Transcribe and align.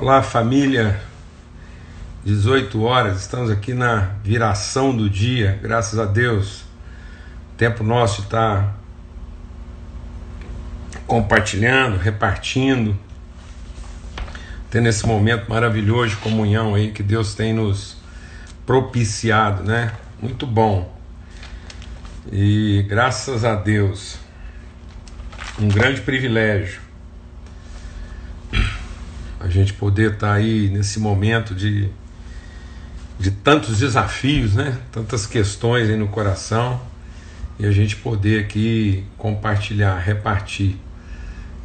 Olá, 0.00 0.22
família. 0.22 1.00
18 2.24 2.80
horas, 2.84 3.18
estamos 3.18 3.50
aqui 3.50 3.74
na 3.74 4.12
viração 4.22 4.96
do 4.96 5.10
dia, 5.10 5.58
graças 5.60 5.98
a 5.98 6.04
Deus. 6.04 6.62
Tempo 7.56 7.82
nosso 7.82 8.22
está 8.22 8.74
compartilhando, 11.04 11.98
repartindo, 11.98 12.96
tendo 14.70 14.88
esse 14.88 15.04
momento 15.04 15.50
maravilhoso 15.50 16.10
de 16.10 16.16
comunhão 16.18 16.76
aí 16.76 16.92
que 16.92 17.02
Deus 17.02 17.34
tem 17.34 17.52
nos 17.52 17.96
propiciado, 18.64 19.64
né? 19.64 19.90
Muito 20.22 20.46
bom. 20.46 20.96
E 22.30 22.86
graças 22.88 23.44
a 23.44 23.56
Deus, 23.56 24.16
um 25.58 25.66
grande 25.66 26.02
privilégio 26.02 26.87
a 29.40 29.48
gente 29.48 29.72
poder 29.72 30.14
estar 30.14 30.28
tá 30.28 30.32
aí 30.34 30.68
nesse 30.68 30.98
momento 30.98 31.54
de, 31.54 31.88
de 33.18 33.30
tantos 33.30 33.78
desafios, 33.78 34.54
né? 34.54 34.78
tantas 34.90 35.26
questões 35.26 35.88
aí 35.88 35.96
no 35.96 36.08
coração, 36.08 36.80
e 37.58 37.66
a 37.66 37.72
gente 37.72 37.96
poder 37.96 38.44
aqui 38.44 39.04
compartilhar, 39.16 39.98
repartir 39.98 40.76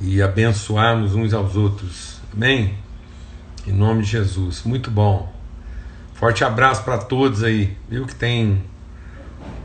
e 0.01 0.21
abençoarmos 0.21 1.15
uns 1.15 1.33
aos 1.33 1.55
outros. 1.55 2.19
Amém? 2.33 2.73
Em 3.65 3.71
nome 3.71 4.03
de 4.03 4.09
Jesus. 4.09 4.63
Muito 4.63 4.89
bom. 4.89 5.31
Forte 6.13 6.43
abraço 6.43 6.83
para 6.83 6.97
todos 6.97 7.43
aí, 7.43 7.77
viu? 7.89 8.05
Que 8.05 8.15
tem 8.15 8.63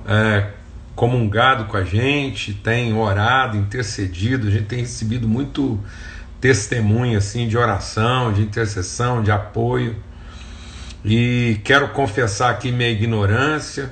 é, 0.06 0.50
comungado 0.94 1.64
com 1.64 1.76
a 1.76 1.84
gente, 1.84 2.52
tem 2.52 2.92
orado, 2.92 3.56
intercedido, 3.56 4.48
a 4.48 4.50
gente 4.50 4.64
tem 4.64 4.80
recebido 4.80 5.28
muito 5.28 5.78
testemunho 6.40 7.18
assim 7.18 7.48
de 7.48 7.56
oração, 7.56 8.32
de 8.32 8.42
intercessão, 8.42 9.22
de 9.22 9.30
apoio. 9.30 9.96
E 11.04 11.60
quero 11.64 11.88
confessar 11.88 12.50
aqui 12.50 12.72
minha 12.72 12.90
ignorância, 12.90 13.90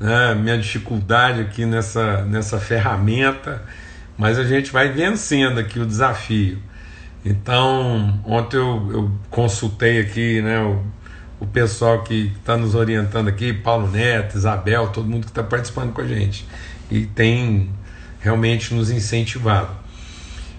né, 0.00 0.34
minha 0.34 0.58
dificuldade 0.58 1.40
aqui 1.40 1.64
nessa, 1.66 2.22
nessa 2.24 2.58
ferramenta, 2.58 3.62
mas 4.16 4.38
a 4.38 4.44
gente 4.44 4.70
vai 4.70 4.88
vencendo 4.88 5.58
aqui 5.58 5.78
o 5.78 5.86
desafio. 5.86 6.58
Então, 7.24 8.20
ontem 8.24 8.56
eu, 8.56 8.90
eu 8.92 9.10
consultei 9.30 10.00
aqui 10.00 10.42
né, 10.42 10.60
o, 10.60 10.84
o 11.40 11.46
pessoal 11.46 12.02
que 12.02 12.32
está 12.38 12.56
nos 12.56 12.74
orientando 12.74 13.28
aqui, 13.28 13.52
Paulo 13.52 13.90
Neto, 13.90 14.36
Isabel, 14.36 14.88
todo 14.88 15.08
mundo 15.08 15.24
que 15.24 15.30
está 15.30 15.42
participando 15.42 15.92
com 15.92 16.02
a 16.02 16.06
gente. 16.06 16.46
E 16.90 17.06
tem 17.06 17.70
realmente 18.20 18.74
nos 18.74 18.90
incentivado. 18.90 19.83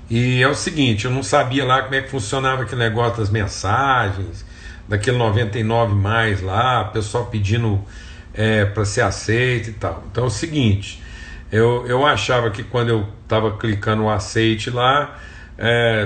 E 0.09 0.41
é 0.41 0.47
o 0.47 0.53
seguinte, 0.53 1.05
eu 1.05 1.11
não 1.11 1.23
sabia 1.23 1.65
lá 1.65 1.81
como 1.81 1.95
é 1.95 2.01
que 2.01 2.09
funcionava 2.09 2.63
aquele 2.63 2.81
negócio 2.81 3.17
das 3.17 3.29
mensagens, 3.29 4.45
daquele 4.87 5.17
99 5.17 5.95
mais 5.95 6.41
lá, 6.41 6.83
pessoal 6.85 7.25
pedindo 7.25 7.83
é, 8.33 8.65
para 8.65 8.85
ser 8.85 9.01
aceito 9.01 9.69
e 9.69 9.73
tal. 9.73 10.03
Então 10.11 10.25
é 10.25 10.27
o 10.27 10.29
seguinte, 10.29 11.01
eu, 11.51 11.85
eu 11.87 12.05
achava 12.05 12.51
que 12.51 12.63
quando 12.63 12.89
eu 12.89 13.07
estava 13.23 13.57
clicando 13.57 14.03
o 14.03 14.09
aceite 14.09 14.69
lá, 14.69 15.17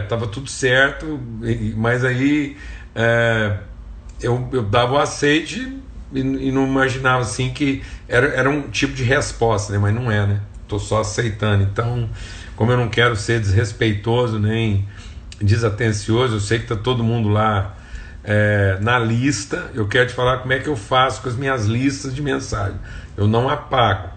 estava 0.01 0.25
é, 0.25 0.29
tudo 0.29 0.49
certo, 0.49 1.19
mas 1.75 2.05
aí 2.05 2.55
é, 2.95 3.57
eu, 4.21 4.47
eu 4.53 4.63
dava 4.63 4.93
o 4.93 4.97
aceite 4.97 5.77
e, 6.13 6.19
e, 6.19 6.51
não 6.51 6.65
imaginava 6.67 7.21
assim 7.21 7.49
que 7.51 7.83
era, 8.07 8.27
era 8.27 8.49
um 8.49 8.63
tipo 8.69 8.93
de 8.93 9.03
resposta, 9.03 9.73
né? 9.73 9.79
mas 9.79 9.93
não 9.93 10.11
é, 10.11 10.25
né? 10.25 10.39
Estou 10.69 10.79
só 10.79 11.01
aceitando. 11.01 11.63
Então 11.63 12.09
como 12.59 12.73
eu 12.73 12.77
não 12.77 12.89
quero 12.89 13.15
ser 13.15 13.39
desrespeitoso 13.39 14.37
nem 14.37 14.85
desatencioso, 15.41 16.35
eu 16.35 16.39
sei 16.41 16.57
que 16.57 16.65
está 16.65 16.75
todo 16.75 17.01
mundo 17.01 17.29
lá 17.29 17.77
é, 18.21 18.77
na 18.81 18.99
lista. 18.99 19.71
Eu 19.73 19.87
quero 19.87 20.09
te 20.09 20.13
falar 20.13 20.39
como 20.39 20.51
é 20.51 20.59
que 20.59 20.67
eu 20.67 20.75
faço 20.75 21.21
com 21.21 21.29
as 21.29 21.37
minhas 21.37 21.67
listas 21.67 22.13
de 22.13 22.21
mensagem. 22.21 22.77
Eu 23.15 23.29
não 23.29 23.47
apago. 23.47 24.09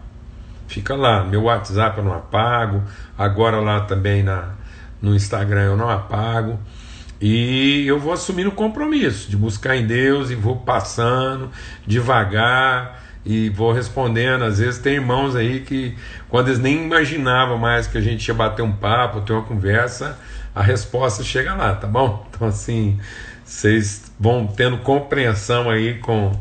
Fica 0.67 0.97
lá, 0.97 1.23
meu 1.23 1.45
WhatsApp 1.45 1.99
eu 1.99 2.05
não 2.05 2.15
apago, 2.15 2.83
agora 3.17 3.61
lá 3.61 3.83
também 3.83 4.25
na, 4.25 4.49
no 5.01 5.15
Instagram 5.15 5.63
eu 5.63 5.77
não 5.77 5.89
apago. 5.89 6.59
E 7.21 7.87
eu 7.87 8.01
vou 8.01 8.13
assumindo 8.13 8.49
o 8.49 8.53
compromisso 8.53 9.31
de 9.31 9.37
buscar 9.37 9.77
em 9.77 9.87
Deus 9.87 10.31
e 10.31 10.35
vou 10.35 10.57
passando 10.57 11.49
devagar 11.87 13.02
e 13.25 13.49
vou 13.49 13.73
respondendo. 13.73 14.45
Às 14.45 14.59
vezes 14.59 14.81
tem 14.81 14.95
irmãos 14.95 15.37
aí 15.37 15.61
que, 15.61 15.97
quando 16.29 16.49
eles 16.49 16.59
nem 16.59 16.85
imaginavam 16.85 17.57
mais 17.59 17.87
que 17.87 17.99
a 17.99 18.01
gente 18.01 18.27
ia 18.27 18.35
bater 18.35 18.63
um 18.63 18.73
papo, 18.73 19.21
ter 19.21 19.33
uma 19.33 19.43
conversa, 19.43 20.19
a 20.55 20.63
resposta 20.63 21.23
chega 21.23 21.55
lá, 21.55 21.75
tá 21.75 21.87
bom? 21.87 22.27
Então, 22.35 22.49
assim, 22.49 22.99
vocês 23.45 24.13
vão 24.19 24.47
tendo 24.47 24.79
compreensão 24.79 25.71
aí 25.71 25.99
com, 25.99 26.33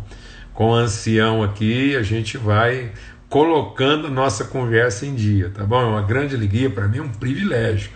com 0.53 0.71
o 0.71 0.73
ancião 0.73 1.43
aqui, 1.43 1.95
a 1.95 2.01
gente 2.01 2.37
vai 2.37 2.91
colocando 3.29 4.09
nossa 4.09 4.45
conversa 4.45 5.05
em 5.05 5.13
dia, 5.13 5.51
tá 5.53 5.63
bom? 5.63 5.79
É 5.79 5.85
uma 5.85 6.01
grande 6.01 6.35
alegria, 6.35 6.69
para 6.69 6.87
mim 6.87 6.97
é 6.97 7.01
um 7.01 7.09
privilégio 7.09 7.91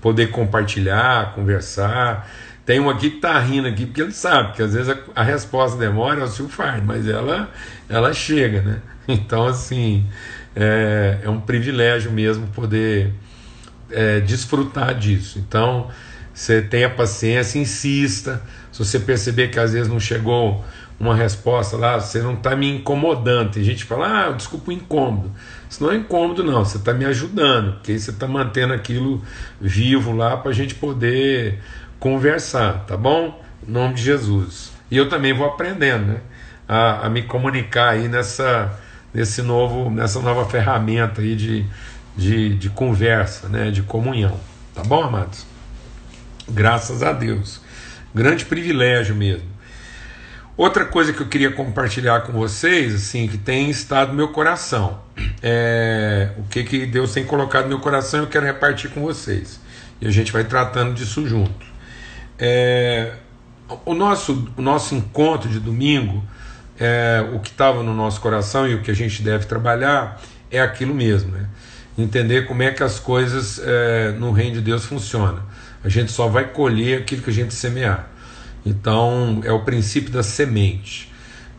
poder 0.00 0.30
compartilhar, 0.30 1.34
conversar 1.34 2.30
tem 2.66 2.80
um 2.80 2.90
está 2.98 3.38
rindo 3.38 3.68
aqui, 3.68 3.86
porque 3.86 4.02
ele 4.02 4.12
sabe 4.12 4.54
que 4.54 4.62
às 4.62 4.74
vezes 4.74 4.88
a, 4.88 4.98
a 5.14 5.22
resposta 5.22 5.78
demora, 5.78 6.24
o 6.24 6.28
sulfardo, 6.28 6.84
mas 6.84 7.08
ela, 7.08 7.48
ela 7.88 8.12
chega, 8.12 8.60
né? 8.60 8.80
Então, 9.08 9.46
assim, 9.46 10.04
é, 10.56 11.20
é 11.22 11.30
um 11.30 11.40
privilégio 11.40 12.10
mesmo 12.10 12.48
poder 12.48 13.14
é, 13.88 14.18
desfrutar 14.18 14.98
disso. 14.98 15.38
Então, 15.38 15.88
você 16.34 16.60
tenha 16.60 16.90
paciência, 16.90 17.56
insista. 17.56 18.42
Se 18.72 18.80
você 18.80 18.98
perceber 18.98 19.46
que 19.46 19.60
às 19.60 19.74
vezes 19.74 19.86
não 19.86 20.00
chegou 20.00 20.64
uma 20.98 21.14
resposta 21.14 21.76
lá, 21.76 22.00
você 22.00 22.20
não 22.20 22.34
está 22.34 22.56
me 22.56 22.68
incomodando. 22.68 23.52
Tem 23.52 23.62
gente 23.62 23.84
que 23.84 23.88
fala, 23.88 24.26
ah, 24.26 24.32
desculpa 24.32 24.70
o 24.70 24.74
incômodo. 24.74 25.30
Isso 25.70 25.82
não 25.84 25.92
é 25.92 25.96
incômodo, 25.96 26.42
não, 26.42 26.64
você 26.64 26.78
está 26.78 26.92
me 26.92 27.04
ajudando, 27.04 27.74
porque 27.74 27.92
aí 27.92 27.98
você 27.98 28.10
está 28.10 28.26
mantendo 28.26 28.72
aquilo 28.72 29.22
vivo 29.60 30.12
lá 30.12 30.36
para 30.36 30.50
a 30.50 30.54
gente 30.54 30.74
poder 30.74 31.60
conversar, 31.98 32.84
tá 32.86 32.96
bom? 32.96 33.42
Em 33.66 33.70
nome 33.70 33.94
de 33.94 34.02
Jesus. 34.02 34.72
E 34.90 34.96
eu 34.96 35.08
também 35.08 35.32
vou 35.32 35.46
aprendendo, 35.46 36.06
né? 36.06 36.20
A, 36.68 37.06
a 37.06 37.10
me 37.10 37.22
comunicar 37.22 37.90
aí 37.90 38.08
nessa, 38.08 38.78
nesse 39.12 39.42
novo, 39.42 39.90
nessa 39.90 40.20
nova 40.20 40.48
ferramenta 40.48 41.20
aí 41.20 41.34
de, 41.36 41.64
de, 42.16 42.54
de 42.56 42.70
conversa, 42.70 43.48
né? 43.48 43.70
De 43.70 43.82
comunhão. 43.82 44.38
Tá 44.74 44.82
bom, 44.82 45.02
amados? 45.02 45.46
Graças 46.48 47.02
a 47.02 47.12
Deus. 47.12 47.60
Grande 48.14 48.44
privilégio 48.44 49.14
mesmo. 49.14 49.56
Outra 50.56 50.86
coisa 50.86 51.12
que 51.12 51.20
eu 51.20 51.26
queria 51.26 51.52
compartilhar 51.52 52.22
com 52.22 52.32
vocês, 52.32 52.94
assim, 52.94 53.28
que 53.28 53.36
tem 53.36 53.68
estado 53.68 54.08
no 54.08 54.14
meu 54.14 54.28
coração, 54.28 55.00
é 55.42 56.30
o 56.38 56.44
que, 56.44 56.64
que 56.64 56.86
Deus 56.86 57.12
tem 57.12 57.26
colocado 57.26 57.64
no 57.64 57.68
meu 57.68 57.80
coração, 57.80 58.20
eu 58.20 58.26
quero 58.26 58.46
repartir 58.46 58.90
com 58.90 59.02
vocês. 59.02 59.60
E 60.00 60.06
a 60.06 60.10
gente 60.10 60.32
vai 60.32 60.44
tratando 60.44 60.94
disso 60.94 61.28
junto. 61.28 61.75
É, 62.38 63.12
o, 63.84 63.94
nosso, 63.94 64.48
o 64.56 64.62
nosso 64.62 64.94
encontro 64.94 65.48
de 65.48 65.58
domingo, 65.58 66.22
é, 66.78 67.24
o 67.34 67.40
que 67.40 67.50
estava 67.50 67.82
no 67.82 67.94
nosso 67.94 68.20
coração 68.20 68.68
e 68.68 68.74
o 68.74 68.82
que 68.82 68.90
a 68.90 68.94
gente 68.94 69.22
deve 69.22 69.46
trabalhar 69.46 70.20
é 70.50 70.60
aquilo 70.60 70.94
mesmo, 70.94 71.32
né? 71.32 71.48
entender 71.98 72.46
como 72.46 72.62
é 72.62 72.70
que 72.70 72.82
as 72.82 72.98
coisas 72.98 73.58
é, 73.64 74.12
no 74.12 74.30
reino 74.30 74.56
de 74.56 74.60
Deus 74.60 74.84
funcionam. 74.84 75.42
A 75.82 75.88
gente 75.88 76.12
só 76.12 76.28
vai 76.28 76.48
colher 76.48 77.00
aquilo 77.00 77.22
que 77.22 77.30
a 77.30 77.32
gente 77.32 77.54
semear. 77.54 78.10
Então, 78.64 79.40
é 79.44 79.52
o 79.52 79.60
princípio 79.60 80.10
da 80.10 80.22
semente. 80.22 81.12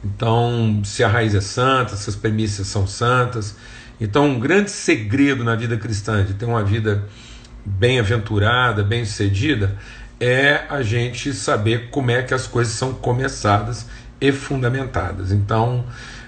Então, 0.04 0.82
se 0.84 1.04
a 1.04 1.08
raiz 1.08 1.34
é 1.34 1.42
santa, 1.42 1.96
se 1.96 2.10
as 2.10 2.16
premissas 2.16 2.68
são 2.68 2.86
santas. 2.86 3.56
Então, 4.00 4.26
um 4.26 4.40
grande 4.40 4.70
segredo 4.70 5.44
na 5.44 5.56
vida 5.56 5.78
cristã, 5.78 6.24
de 6.24 6.34
ter 6.34 6.46
uma 6.46 6.64
vida 6.64 7.06
bem-aventurada, 7.66 8.84
bem-sucedida, 8.84 9.76
é 10.20 10.64
a 10.70 10.82
gente 10.82 11.34
saber 11.34 11.90
como 11.90 12.12
é 12.12 12.24
que 12.24 12.34
as 12.34 12.48
coisas 12.48 12.74
são 12.74 12.94
começadas 12.94 13.88
e 14.20 14.32
fundamentadas. 14.32 15.32
Então, 15.32 15.86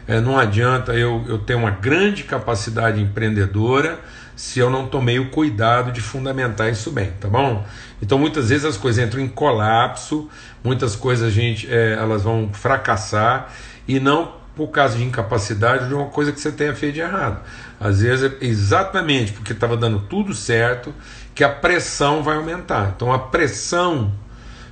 é, 0.08 0.20
não 0.20 0.38
adianta 0.38 0.94
eu, 0.94 1.24
eu 1.28 1.38
ter 1.40 1.56
uma 1.56 1.72
grande 1.72 2.24
capacidade 2.24 3.02
empreendedora 3.02 4.00
se 4.36 4.58
eu 4.58 4.70
não 4.70 4.88
tomei 4.88 5.20
o 5.20 5.30
cuidado 5.30 5.92
de 5.92 6.00
fundamentar 6.00 6.72
isso 6.72 6.92
bem, 6.92 7.12
tá 7.20 7.28
bom? 7.28 7.66
Então 8.02 8.18
muitas 8.18 8.50
vezes 8.50 8.64
as 8.64 8.78
coisas 8.78 9.06
entram 9.06 9.22
em 9.22 9.28
colapso, 9.28 10.30
muitas 10.64 10.96
coisas 10.96 11.28
a 11.28 11.30
gente, 11.30 11.68
é, 11.70 11.94
elas 11.94 12.24
vão 12.24 12.50
fracassar 12.54 13.52
e 13.86 14.00
não 14.00 14.40
por 14.56 14.70
causa 14.70 14.98
de 14.98 15.04
incapacidade 15.04 15.90
de 15.90 15.94
uma 15.94 16.08
coisa 16.08 16.32
que 16.32 16.40
você 16.40 16.52
tenha 16.52 16.74
feito 16.74 16.96
de 16.96 17.02
errado. 17.02 17.42
Às 17.80 18.02
vezes 18.02 18.32
é 18.32 18.46
exatamente 18.46 19.34
porque 19.34 19.52
estava 19.52 19.76
dando 19.76 20.00
tudo 20.00 20.34
certo 20.34 20.94
que 21.40 21.44
a 21.46 21.48
pressão 21.48 22.22
vai 22.22 22.36
aumentar. 22.36 22.92
Então 22.94 23.14
a 23.14 23.18
pressão, 23.18 24.12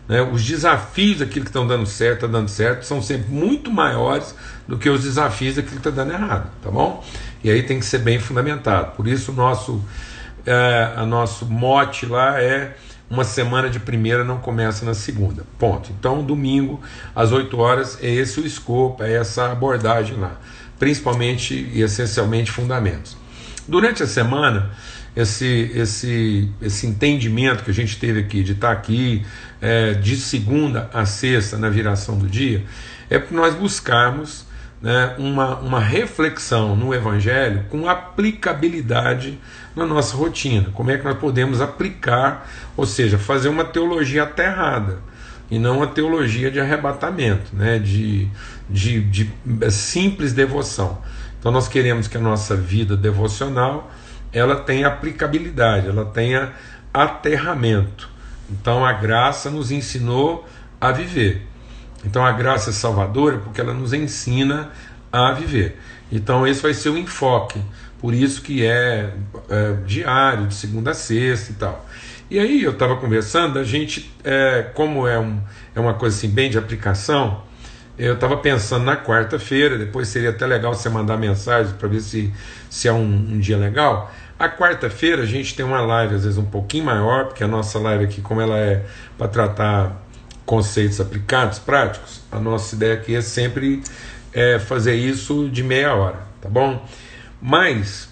né, 0.05 0.21
os 0.21 0.43
desafios 0.43 1.19
daquilo 1.19 1.45
que 1.45 1.49
estão 1.49 1.65
dando 1.65 1.85
certo, 1.85 2.25
está 2.25 2.27
dando 2.27 2.49
certo, 2.49 2.85
são 2.85 3.01
sempre 3.01 3.31
muito 3.31 3.71
maiores 3.71 4.35
do 4.67 4.77
que 4.77 4.89
os 4.89 5.03
desafios 5.03 5.55
daquilo 5.55 5.79
que 5.79 5.87
está 5.87 6.03
dando 6.03 6.11
errado, 6.11 6.51
tá 6.61 6.69
bom? 6.69 7.01
E 7.41 7.49
aí 7.49 7.63
tem 7.63 7.79
que 7.79 7.85
ser 7.85 7.99
bem 7.99 8.19
fundamentado. 8.19 8.97
Por 8.97 9.07
isso 9.07 9.31
o 9.31 9.33
nosso, 9.33 9.81
é, 10.45 10.91
a 10.97 11.05
nosso 11.05 11.45
mote 11.45 12.05
lá 12.05 12.37
é 12.41 12.75
uma 13.09 13.23
semana 13.23 13.69
de 13.69 13.79
primeira 13.79 14.25
não 14.25 14.39
começa 14.39 14.83
na 14.83 14.93
segunda. 14.93 15.45
Ponto. 15.57 15.89
Então, 15.97 16.21
domingo, 16.21 16.81
às 17.15 17.31
8 17.31 17.57
horas, 17.57 17.97
é 18.03 18.09
esse 18.09 18.41
o 18.41 18.45
escopo, 18.45 19.01
é 19.03 19.13
essa 19.13 19.53
abordagem 19.53 20.17
lá. 20.17 20.35
Principalmente 20.77 21.53
e 21.53 21.81
essencialmente 21.81 22.51
fundamentos. 22.51 23.15
Durante 23.65 24.03
a 24.03 24.07
semana, 24.07 24.71
esse, 25.17 25.71
esse, 25.73 26.47
esse 26.61 26.85
entendimento 26.85 27.63
que 27.63 27.71
a 27.71 27.73
gente 27.73 27.97
teve 27.97 28.19
aqui, 28.19 28.43
de 28.43 28.51
estar 28.51 28.71
aqui 28.71 29.25
é, 29.59 29.95
de 29.95 30.15
segunda 30.15 30.91
a 30.93 31.07
sexta 31.07 31.57
na 31.57 31.69
viração 31.69 32.19
do 32.19 32.27
dia, 32.27 32.63
é 33.09 33.17
para 33.17 33.35
nós 33.35 33.55
buscarmos 33.55 34.45
né, 34.79 35.15
uma, 35.17 35.57
uma 35.57 35.79
reflexão 35.79 36.75
no 36.75 36.93
Evangelho 36.93 37.65
com 37.67 37.89
aplicabilidade 37.89 39.39
na 39.75 39.87
nossa 39.87 40.15
rotina. 40.15 40.69
Como 40.71 40.91
é 40.91 40.99
que 40.99 41.03
nós 41.03 41.17
podemos 41.17 41.61
aplicar, 41.61 42.47
ou 42.77 42.85
seja, 42.85 43.17
fazer 43.17 43.49
uma 43.49 43.65
teologia 43.65 44.21
aterrada 44.21 44.99
e 45.49 45.57
não 45.57 45.77
uma 45.77 45.87
teologia 45.87 46.51
de 46.51 46.59
arrebatamento, 46.59 47.55
né, 47.55 47.79
de, 47.79 48.27
de, 48.69 49.01
de 49.01 49.31
simples 49.71 50.31
devoção. 50.31 51.01
Então 51.39 51.51
nós 51.51 51.67
queremos 51.67 52.07
que 52.07 52.17
a 52.17 52.21
nossa 52.21 52.55
vida 52.55 52.95
devocional 52.95 53.91
ela 54.37 54.57
tenha 54.57 54.87
aplicabilidade, 54.87 55.87
ela 55.87 56.05
tenha 56.05 56.53
aterramento. 56.93 58.09
Então 58.49 58.85
a 58.85 58.93
graça 58.93 59.49
nos 59.49 59.71
ensinou 59.71 60.47
a 60.79 60.91
viver. 60.91 61.45
Então 62.05 62.25
a 62.25 62.31
graça 62.31 62.69
é 62.69 62.73
salvadora 62.73 63.39
porque 63.39 63.59
ela 63.59 63.73
nos 63.73 63.93
ensina 63.93 64.71
a 65.11 65.31
viver. 65.31 65.79
Então 66.11 66.47
esse 66.47 66.61
vai 66.61 66.73
ser 66.73 66.89
o 66.89 66.97
enfoque. 66.97 67.61
Por 67.99 68.13
isso 68.13 68.41
que 68.41 68.65
é, 68.65 69.13
é 69.49 69.73
diário, 69.85 70.47
de 70.47 70.53
segunda 70.53 70.91
a 70.91 70.93
sexta 70.93 71.51
e 71.51 71.55
tal. 71.55 71.85
E 72.29 72.39
aí 72.39 72.61
eu 72.61 72.71
estava 72.71 72.97
conversando, 72.97 73.57
a 73.57 73.63
gente, 73.63 74.13
é, 74.23 74.69
como 74.73 75.07
é, 75.07 75.17
um, 75.17 75.41
é 75.73 75.79
uma 75.79 75.93
coisa 75.93 76.15
assim 76.15 76.29
bem 76.29 76.49
de 76.49 76.57
aplicação, 76.57 77.41
eu 77.97 78.13
estava 78.13 78.37
pensando 78.37 78.83
na 78.83 78.95
quarta-feira, 78.95 79.77
depois 79.77 80.09
seria 80.09 80.29
até 80.29 80.45
legal 80.45 80.73
você 80.73 80.89
mandar 80.89 81.17
mensagem 81.17 81.73
para 81.73 81.87
ver 81.87 82.01
se, 82.01 82.31
se 82.69 82.87
é 82.87 82.93
um, 82.93 83.03
um 83.03 83.39
dia 83.39 83.57
legal. 83.57 84.13
A 84.39 84.47
quarta-feira 84.47 85.23
a 85.23 85.25
gente 85.25 85.55
tem 85.55 85.65
uma 85.65 85.81
live 85.81 86.13
às 86.15 86.23
vezes 86.23 86.37
um 86.37 86.45
pouquinho 86.45 86.85
maior, 86.85 87.25
porque 87.25 87.43
a 87.43 87.47
nossa 87.47 87.79
live 87.79 88.03
aqui, 88.03 88.21
como 88.21 88.39
ela 88.39 88.57
é 88.57 88.85
para 89.17 89.27
tratar 89.27 90.03
conceitos 90.45 91.01
aplicados, 91.01 91.57
práticos, 91.57 92.21
a 92.31 92.39
nossa 92.39 92.75
ideia 92.75 92.93
aqui 92.93 93.15
é 93.15 93.21
sempre 93.21 93.81
é, 94.31 94.59
fazer 94.59 94.95
isso 94.95 95.49
de 95.49 95.63
meia 95.63 95.93
hora, 95.95 96.19
tá 96.39 96.47
bom? 96.47 96.85
Mas 97.41 98.09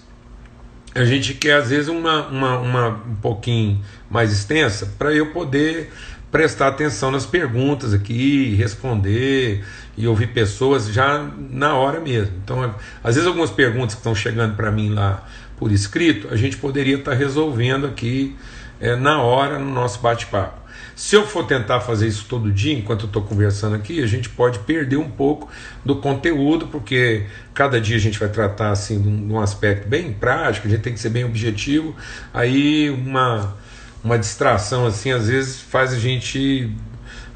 a 0.94 1.04
gente 1.04 1.34
quer 1.34 1.58
às 1.58 1.70
vezes 1.70 1.88
uma, 1.88 2.26
uma, 2.26 2.58
uma 2.58 2.88
um 2.88 3.14
pouquinho 3.16 3.80
mais 4.10 4.32
extensa 4.32 4.92
para 4.98 5.12
eu 5.12 5.32
poder 5.32 5.92
prestar 6.30 6.68
atenção 6.68 7.10
nas 7.10 7.24
perguntas 7.24 7.94
aqui, 7.94 8.54
responder 8.56 9.64
e 9.96 10.06
ouvir 10.06 10.26
pessoas 10.28 10.88
já 10.88 11.26
na 11.38 11.74
hora 11.74 12.00
mesmo. 12.00 12.34
Então, 12.44 12.74
às 13.02 13.14
vezes 13.14 13.26
algumas 13.26 13.50
perguntas 13.50 13.94
que 13.94 14.00
estão 14.00 14.14
chegando 14.14 14.56
para 14.56 14.70
mim 14.70 14.90
lá 14.90 15.24
por 15.56 15.72
escrito, 15.72 16.28
a 16.30 16.36
gente 16.36 16.56
poderia 16.56 16.96
estar 16.96 17.12
tá 17.12 17.16
resolvendo 17.16 17.86
aqui 17.86 18.36
é, 18.80 18.94
na 18.94 19.22
hora 19.22 19.58
no 19.58 19.72
nosso 19.72 20.00
bate-papo. 20.00 20.66
Se 20.94 21.14
eu 21.14 21.26
for 21.26 21.46
tentar 21.46 21.80
fazer 21.80 22.06
isso 22.06 22.24
todo 22.26 22.50
dia, 22.50 22.72
enquanto 22.72 23.02
eu 23.02 23.06
estou 23.06 23.22
conversando 23.22 23.76
aqui, 23.76 24.02
a 24.02 24.06
gente 24.06 24.30
pode 24.30 24.60
perder 24.60 24.96
um 24.96 25.10
pouco 25.10 25.46
do 25.84 25.96
conteúdo, 25.96 26.68
porque 26.68 27.26
cada 27.52 27.78
dia 27.78 27.96
a 27.96 28.00
gente 28.00 28.18
vai 28.18 28.30
tratar 28.30 28.70
assim 28.70 29.00
de 29.00 29.08
um, 29.08 29.38
aspecto 29.38 29.86
bem 29.86 30.12
prático, 30.12 30.66
a 30.66 30.70
gente 30.70 30.80
tem 30.80 30.94
que 30.94 31.00
ser 31.00 31.10
bem 31.10 31.24
objetivo. 31.24 31.94
Aí 32.32 32.88
uma, 32.88 33.56
uma 34.02 34.18
distração 34.18 34.86
assim 34.86 35.12
às 35.12 35.28
vezes 35.28 35.60
faz 35.60 35.92
a 35.92 35.98
gente 35.98 36.72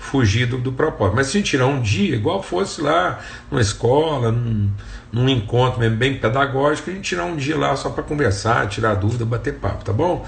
fugir 0.00 0.46
do, 0.46 0.58
do 0.58 0.72
propósito. 0.72 1.14
Mas 1.14 1.26
se 1.28 1.36
a 1.36 1.40
gente 1.40 1.50
tirar 1.50 1.66
um 1.66 1.80
dia, 1.80 2.16
igual 2.16 2.42
fosse 2.42 2.80
lá 2.80 3.20
numa 3.50 3.60
escola, 3.60 4.32
num, 4.32 4.70
num 5.12 5.28
encontro 5.28 5.78
mesmo 5.78 5.96
bem 5.96 6.16
pedagógico, 6.16 6.90
a 6.90 6.92
gente 6.94 7.04
tirar 7.04 7.26
um 7.26 7.36
dia 7.36 7.56
lá 7.56 7.76
só 7.76 7.90
para 7.90 8.02
conversar, 8.02 8.66
tirar 8.68 8.94
dúvida, 8.94 9.24
bater 9.24 9.54
papo, 9.54 9.84
tá 9.84 9.92
bom? 9.92 10.26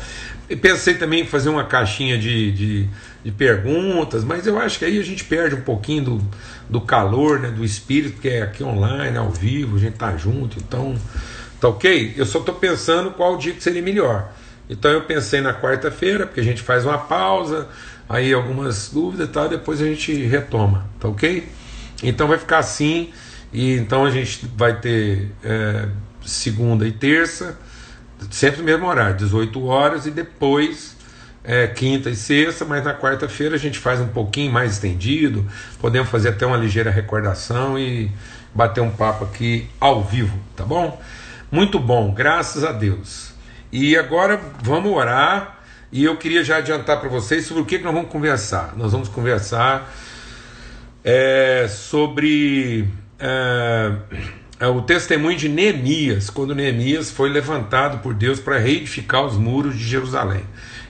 E 0.49 0.55
pensei 0.55 0.95
também 0.95 1.23
em 1.23 1.27
fazer 1.27 1.49
uma 1.49 1.65
caixinha 1.65 2.19
de, 2.19 2.53
de, 2.53 2.89
de, 3.25 3.33
perguntas, 3.33 4.23
mas 4.23 4.47
eu 4.47 4.59
acho 4.59 4.79
que 4.79 4.85
aí 4.85 4.99
a 4.99 5.03
gente 5.03 5.25
perde 5.25 5.55
um 5.55 5.63
pouquinho 5.63 6.05
do, 6.05 6.25
do 6.69 6.81
calor, 6.81 7.41
né, 7.41 7.51
do 7.51 7.65
espírito, 7.65 8.21
que 8.21 8.29
é 8.29 8.43
aqui 8.43 8.63
online, 8.63 9.17
ao 9.17 9.31
vivo, 9.31 9.77
a 9.77 9.81
gente 9.81 9.95
tá 9.95 10.15
junto, 10.17 10.59
então 10.59 10.95
tá 11.59 11.69
ok? 11.69 12.13
Eu 12.17 12.27
só 12.27 12.41
estou 12.41 12.55
pensando 12.55 13.13
qual 13.13 13.39
dia 13.39 13.55
que 13.55 13.63
seria 13.63 13.81
melhor. 13.81 14.31
Então 14.69 14.91
eu 14.91 15.03
pensei 15.03 15.41
na 15.41 15.55
quarta-feira, 15.55 16.27
porque 16.27 16.41
a 16.41 16.45
gente 16.45 16.61
faz 16.61 16.85
uma 16.85 16.99
pausa, 16.99 17.69
aí 18.13 18.33
algumas 18.33 18.91
dúvidas 18.91 19.29
tal, 19.31 19.49
depois 19.49 19.81
a 19.81 19.87
gente 19.87 20.13
retoma, 20.27 20.87
tá 21.01 21.09
ok? 21.09 21.49
Então 22.03 22.29
vai 22.29 22.39
ficar 22.39 22.59
assim, 22.59 23.11
e 23.53 23.73
então 23.73 24.05
a 24.05 24.11
gente 24.11 24.47
vai 24.55 24.79
ter 24.81 25.31
é, 25.43 25.89
segunda 26.25 26.87
e 26.87 26.93
terça 26.93 27.59
sempre 28.31 28.61
no 28.61 28.65
mesmo 28.65 28.87
horário, 28.87 29.17
18 29.17 29.65
horas, 29.65 30.07
e 30.07 30.11
depois 30.11 30.97
é, 31.43 31.67
quinta 31.67 32.11
e 32.11 32.17
sexta, 32.17 32.65
mas 32.65 32.85
na 32.85 32.95
quarta-feira 32.95 33.57
a 33.57 33.59
gente 33.59 33.79
faz 33.79 34.01
um 34.01 34.09
pouquinho 34.09 34.53
mais 34.53 34.73
estendido, 34.73 35.47
podemos 35.81 36.09
fazer 36.09 36.29
até 36.29 36.47
uma 36.47 36.57
ligeira 36.57 36.91
recordação 36.91 37.79
e 37.79 38.11
bater 38.55 38.81
um 38.81 38.91
papo 38.91 39.25
aqui 39.25 39.69
ao 39.81 40.05
vivo, 40.05 40.39
tá 40.55 40.65
bom? 40.65 41.01
Muito 41.51 41.79
bom, 41.79 42.13
graças 42.13 42.65
a 42.65 42.73
Deus. 42.73 43.33
E 43.73 43.97
agora 43.97 44.41
vamos 44.63 44.93
orar, 44.93 45.62
e 45.93 46.05
eu 46.05 46.17
queria 46.17 46.43
já 46.43 46.57
adiantar 46.57 46.99
para 46.99 47.09
vocês 47.11 47.45
sobre 47.45 47.63
o 47.63 47.67
que, 47.67 47.79
que 47.79 47.85
nós 47.85 47.93
vamos 47.93 48.11
conversar. 48.11 48.73
Nós 48.77 48.93
vamos 48.93 49.09
conversar 49.09 49.95
é, 51.05 51.67
sobre. 51.69 52.89
É, 53.19 53.93
é 54.59 54.67
o 54.69 54.81
testemunho 54.81 55.37
de 55.37 55.49
Neemias, 55.49 56.31
quando 56.31 56.55
Neemias 56.55 57.11
foi 57.11 57.29
levantado 57.29 57.99
por 57.99 58.15
Deus 58.15 58.41
para 58.41 58.59
reedificar 58.59 59.25
os 59.25 59.37
muros 59.37 59.77
de 59.77 59.85
Jerusalém. 59.85 60.45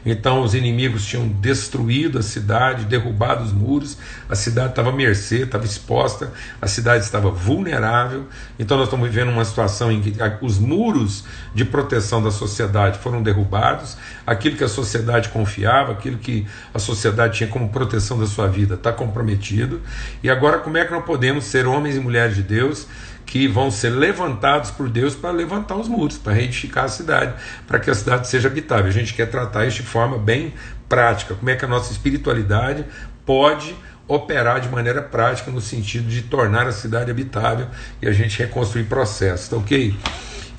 Então 0.04 0.43
os 0.43 0.54
inimigos 0.54 1.06
tinham 1.06 1.28
destruído 1.28 2.19
a 2.19 2.22
cidade, 2.22 2.84
derrubado 2.84 3.44
os 3.44 3.52
muros, 3.52 3.96
a 4.28 4.34
cidade 4.34 4.70
estava 4.70 4.90
à 4.90 4.93
mercê, 4.93 5.43
estava 5.43 5.64
exposta, 5.64 6.32
a 6.60 6.66
cidade 6.66 7.04
estava 7.04 7.31
vulnerável. 7.31 8.26
Então 8.58 8.76
nós 8.76 8.87
estamos 8.87 9.08
vivendo 9.08 9.31
uma 9.31 9.44
situação 9.44 9.93
em 9.93 10.00
que 10.00 10.14
os 10.40 10.58
muros 10.58 11.25
de 11.54 11.64
proteção 11.64 12.22
da 12.22 12.31
sociedade 12.31 12.99
foram 12.99 13.22
derrubados, 13.22 13.96
aquilo 14.26 14.56
que 14.56 14.64
a 14.64 14.69
sociedade 14.69 15.28
confiava, 15.28 15.93
aquilo 15.93 16.19
que 16.19 16.46
a 16.75 16.78
sociedade 16.78 17.38
tinha 17.38 17.49
como 17.49 17.68
proteção 17.68 18.18
da 18.18 18.26
sua 18.26 18.49
vida 18.49 18.75
está 18.75 18.92
comprometido. 18.92 19.80
E 20.23 20.28
agora 20.28 20.59
como 20.59 20.76
é 20.76 20.85
que 20.85 20.92
nós 20.92 21.04
podemos 21.04 21.44
ser 21.44 21.66
homens 21.66 21.97
e 21.97 22.00
mulheres 22.00 22.35
de 22.35 22.42
Deus? 22.42 22.87
Que 23.32 23.48
vão 23.48 23.70
ser 23.70 23.88
levantados 23.88 24.70
por 24.70 24.90
Deus 24.90 25.14
para 25.14 25.30
levantar 25.30 25.76
os 25.76 25.88
muros, 25.88 26.18
para 26.18 26.34
reedificar 26.34 26.84
a 26.84 26.88
cidade, 26.88 27.32
para 27.66 27.80
que 27.80 27.88
a 27.88 27.94
cidade 27.94 28.28
seja 28.28 28.46
habitável. 28.46 28.88
A 28.88 28.90
gente 28.90 29.14
quer 29.14 29.24
tratar 29.24 29.64
isso 29.64 29.78
de 29.78 29.88
forma 29.88 30.18
bem 30.18 30.52
prática, 30.86 31.34
como 31.34 31.48
é 31.48 31.56
que 31.56 31.64
a 31.64 31.68
nossa 31.68 31.90
espiritualidade 31.92 32.84
pode 33.24 33.74
operar 34.06 34.60
de 34.60 34.68
maneira 34.68 35.00
prática 35.00 35.50
no 35.50 35.62
sentido 35.62 36.10
de 36.10 36.20
tornar 36.20 36.66
a 36.66 36.72
cidade 36.72 37.10
habitável 37.10 37.68
e 38.02 38.06
a 38.06 38.12
gente 38.12 38.38
reconstruir 38.38 38.84
processos, 38.84 39.48
tá 39.48 39.56
ok? 39.56 39.96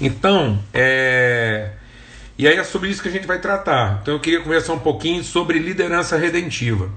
Então, 0.02 0.58
é... 0.74 1.74
e 2.40 2.48
aí 2.48 2.58
é 2.58 2.64
sobre 2.64 2.90
isso 2.90 3.04
que 3.04 3.08
a 3.10 3.12
gente 3.12 3.28
vai 3.28 3.38
tratar. 3.38 4.00
Então 4.02 4.16
eu 4.16 4.20
queria 4.20 4.42
conversar 4.42 4.74
um 4.74 4.80
pouquinho 4.80 5.24
sobre 5.24 5.60
liderança 5.60 6.18
redentiva. 6.18 6.90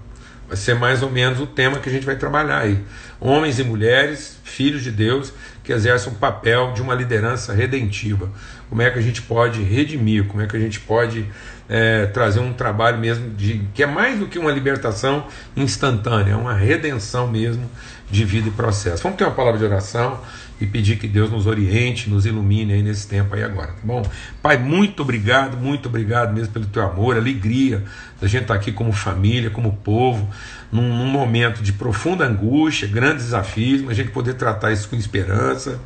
Vai 0.49 0.56
ser 0.56 0.75
mais 0.75 1.02
ou 1.02 1.11
menos 1.11 1.40
o 1.40 1.47
tema 1.47 1.78
que 1.80 1.88
a 1.88 1.92
gente 1.92 2.06
vai 2.06 2.16
trabalhar 2.16 2.61
aí. 2.61 2.78
Homens 3.21 3.59
e 3.59 3.64
mulheres, 3.64 4.38
filhos 4.45 4.83
de 4.83 4.92
Deus, 4.92 5.33
que 5.67 5.73
exercem 5.73 6.13
um 6.13 6.15
papel 6.15 6.73
de 6.73 6.81
uma 6.81 6.95
liderança 6.95 7.53
redentiva. 7.53 8.31
Como 8.71 8.81
é 8.81 8.89
que 8.89 9.01
a 9.01 9.03
gente 9.03 9.21
pode 9.21 9.61
redimir, 9.63 10.25
como 10.27 10.41
é 10.41 10.47
que 10.47 10.57
a 10.57 10.61
gente 10.61 10.79
pode 10.79 11.27
é, 11.69 12.07
trazer 12.07 12.39
um 12.39 12.53
trabalho 12.53 12.99
mesmo 12.99 13.31
de 13.31 13.63
que 13.75 13.83
é 13.83 13.87
mais 13.87 14.21
do 14.21 14.29
que 14.29 14.39
uma 14.39 14.53
libertação 14.53 15.27
instantânea, 15.57 16.35
é 16.35 16.37
uma 16.37 16.55
redenção 16.55 17.27
mesmo 17.27 17.69
de 18.09 18.25
vida 18.25 18.49
e 18.49 18.53
processo. 18.53 19.03
Vamos 19.03 19.19
ter 19.19 19.25
uma 19.25 19.35
palavra 19.35 19.59
de 19.59 19.65
oração 19.65 20.21
e 20.61 20.67
pedir 20.67 20.97
que 20.97 21.09
Deus 21.09 21.31
nos 21.31 21.47
oriente, 21.47 22.09
nos 22.09 22.25
ilumine 22.25 22.75
aí 22.75 22.83
nesse 22.83 23.09
tempo 23.09 23.35
aí 23.35 23.43
agora, 23.43 23.73
tá 23.73 23.81
bom? 23.83 24.03
Pai, 24.41 24.57
muito 24.57 25.03
obrigado, 25.03 25.57
muito 25.57 25.89
obrigado 25.89 26.33
mesmo 26.33 26.53
pelo 26.53 26.67
teu 26.67 26.83
amor, 26.83 27.17
alegria 27.17 27.83
da 28.21 28.29
gente 28.29 28.43
estar 28.43 28.55
aqui 28.55 28.71
como 28.71 28.93
família, 28.93 29.51
como 29.51 29.73
povo, 29.73 30.29
num, 30.71 30.97
num 30.97 31.07
momento 31.07 31.63
de 31.63 31.73
profunda 31.73 32.25
angústia, 32.25 32.89
grandes 32.89 33.25
desafios, 33.25 33.83
mas 33.83 33.93
a 33.93 33.95
gente 33.95 34.11
poder 34.11 34.35
tratar 34.35 34.73
isso 34.73 34.89
com 34.89 34.97
esperança, 34.97 35.81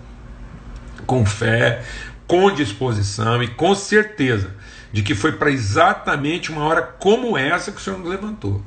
com 1.06 1.24
fé, 1.24 1.82
com 2.26 2.50
disposição 2.52 3.42
e 3.42 3.48
com 3.48 3.74
certeza 3.74 4.54
de 4.92 5.02
que 5.02 5.14
foi 5.14 5.32
para 5.32 5.50
exatamente 5.50 6.50
uma 6.50 6.62
hora 6.62 6.82
como 6.82 7.36
essa 7.36 7.70
que 7.70 7.78
o 7.78 7.80
Senhor 7.80 7.98
nos 7.98 8.08
levantou. 8.08 8.64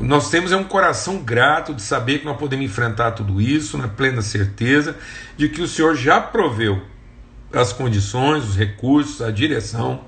Nós 0.00 0.28
temos 0.28 0.50
é 0.50 0.56
um 0.56 0.64
coração 0.64 1.18
grato 1.18 1.72
de 1.72 1.82
saber 1.82 2.18
que 2.18 2.24
nós 2.24 2.36
podemos 2.36 2.64
enfrentar 2.64 3.12
tudo 3.12 3.40
isso, 3.40 3.78
na 3.78 3.86
plena 3.86 4.22
certeza 4.22 4.96
de 5.36 5.48
que 5.48 5.62
o 5.62 5.68
Senhor 5.68 5.94
já 5.94 6.20
proveu 6.20 6.82
as 7.52 7.72
condições, 7.72 8.44
os 8.44 8.56
recursos, 8.56 9.22
a 9.22 9.30
direção 9.30 10.04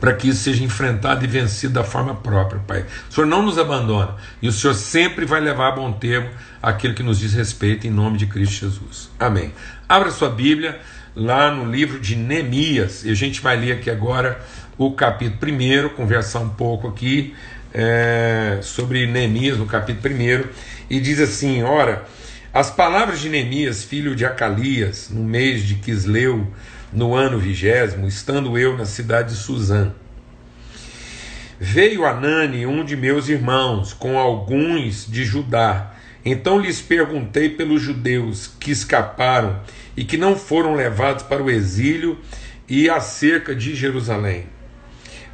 para 0.00 0.12
que 0.14 0.28
isso 0.28 0.40
seja 0.40 0.64
enfrentado 0.64 1.24
e 1.24 1.28
vencido 1.28 1.74
da 1.74 1.84
forma 1.84 2.14
própria, 2.14 2.60
Pai. 2.66 2.84
O 3.08 3.12
Senhor 3.12 3.26
não 3.26 3.42
nos 3.42 3.58
abandona 3.58 4.16
e 4.40 4.48
o 4.48 4.52
Senhor 4.52 4.74
sempre 4.74 5.24
vai 5.24 5.40
levar 5.40 5.68
a 5.68 5.72
bom 5.72 5.92
termo 5.92 6.30
aquilo 6.62 6.94
que 6.94 7.02
nos 7.02 7.18
diz 7.18 7.32
respeito, 7.32 7.86
em 7.86 7.90
nome 7.90 8.18
de 8.18 8.26
Cristo 8.26 8.66
Jesus. 8.66 9.10
Amém. 9.18 9.52
Abra 9.88 10.10
sua 10.10 10.30
Bíblia 10.30 10.80
lá 11.14 11.50
no 11.50 11.70
livro 11.70 12.00
de 12.00 12.16
Neemias 12.16 13.04
e 13.04 13.10
a 13.10 13.14
gente 13.14 13.40
vai 13.40 13.56
ler 13.56 13.72
aqui 13.72 13.90
agora 13.90 14.40
o 14.78 14.92
capítulo 14.92 15.52
1, 15.52 15.90
conversar 15.90 16.40
um 16.40 16.48
pouco 16.48 16.88
aqui 16.88 17.34
é, 17.72 18.58
sobre 18.62 19.06
Neemias 19.06 19.58
no 19.58 19.66
capítulo 19.66 20.14
1, 20.14 20.44
e 20.90 21.00
diz 21.00 21.20
assim: 21.20 21.62
Ora, 21.62 22.04
as 22.52 22.70
palavras 22.70 23.20
de 23.20 23.28
Neemias, 23.28 23.82
filho 23.82 24.14
de 24.14 24.24
Acalias, 24.24 25.08
no 25.10 25.22
mês 25.22 25.62
de 25.62 25.76
Quisleu, 25.76 26.46
no 26.92 27.14
ano 27.14 27.38
vigésimo, 27.38 28.06
estando 28.06 28.58
eu 28.58 28.76
na 28.76 28.84
cidade 28.84 29.30
de 29.30 29.40
Suzã. 29.40 29.92
Veio 31.58 32.04
Anani, 32.04 32.66
um 32.66 32.84
de 32.84 32.96
meus 32.96 33.28
irmãos, 33.28 33.92
com 33.92 34.18
alguns 34.18 35.06
de 35.06 35.24
Judá. 35.24 35.94
Então 36.24 36.58
lhes 36.58 36.80
perguntei 36.80 37.48
pelos 37.48 37.80
judeus 37.80 38.50
que 38.60 38.70
escaparam 38.70 39.60
e 39.96 40.04
que 40.04 40.16
não 40.16 40.36
foram 40.36 40.74
levados 40.74 41.22
para 41.22 41.42
o 41.42 41.50
exílio 41.50 42.18
e 42.68 42.88
acerca 42.88 43.54
de 43.54 43.74
Jerusalém. 43.74 44.46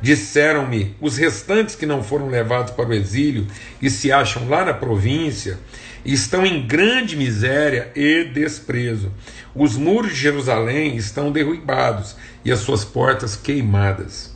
Disseram-me: 0.01 0.95
os 1.01 1.17
restantes 1.17 1.75
que 1.75 1.87
não 1.87 2.03
foram 2.03 2.29
levados 2.29 2.73
para 2.73 2.89
o 2.89 2.95
exílio 2.95 3.47
e 3.83 3.91
se 3.91 4.13
acham 4.13 4.49
lá 4.49 4.65
na 4.65 4.75
província 4.75 5.59
estão 6.05 6.47
em 6.47 6.67
grande 6.67 7.17
miséria 7.17 7.91
e 7.95 8.25
desprezo. 8.25 9.13
Os 9.55 9.77
muros 9.77 10.13
de 10.13 10.19
Jerusalém 10.19 10.97
estão 10.97 11.33
derrubados 11.33 12.17
e 12.45 12.53
as 12.53 12.61
suas 12.61 12.85
portas 12.85 13.37
queimadas. 13.37 14.35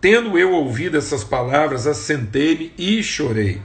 Tendo 0.00 0.38
eu 0.38 0.52
ouvido 0.52 0.96
essas 0.96 1.22
palavras, 1.22 1.86
assentei-me 1.86 2.72
e 2.78 3.02
chorei. 3.02 3.60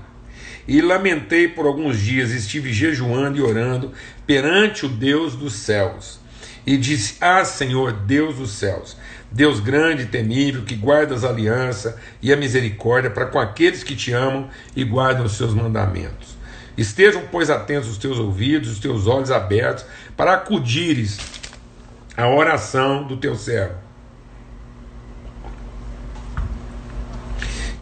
E 0.68 0.82
lamentei 0.82 1.48
por 1.48 1.66
alguns 1.66 2.00
dias, 2.00 2.32
estive 2.32 2.74
jejuando 2.74 3.38
e 3.38 3.42
orando 3.42 3.94
perante 4.26 4.86
o 4.86 4.90
Deus 4.90 5.36
dos 5.36 5.54
céus. 5.54 6.20
E 6.66 6.76
disse: 6.76 7.16
Ah, 7.22 7.46
Senhor, 7.46 7.94
Deus 7.94 8.38
dos 8.38 8.52
céus, 8.52 8.98
Deus 9.36 9.60
grande 9.60 10.04
e 10.04 10.06
temível, 10.06 10.64
que 10.64 10.76
guardas 10.76 11.26
a 11.26 11.30
aliança 11.30 12.00
e 12.22 12.32
a 12.32 12.38
misericórdia 12.38 13.12
para 13.12 13.26
com 13.26 13.38
aqueles 13.38 13.84
que 13.84 13.94
te 13.94 14.14
amam 14.14 14.48
e 14.74 14.82
guardam 14.86 15.26
os 15.26 15.34
seus 15.34 15.54
mandamentos. 15.54 16.38
Estejam, 16.78 17.22
pois, 17.30 17.50
atentos 17.50 17.90
os 17.90 17.98
teus 17.98 18.18
ouvidos, 18.18 18.72
os 18.72 18.80
teus 18.80 19.08
olhos 19.08 19.32
abertos, 19.32 19.86
para 20.16 20.36
acudires 20.36 21.18
à 22.16 22.30
oração 22.30 23.06
do 23.06 23.18
teu 23.18 23.36
servo. 23.36 23.76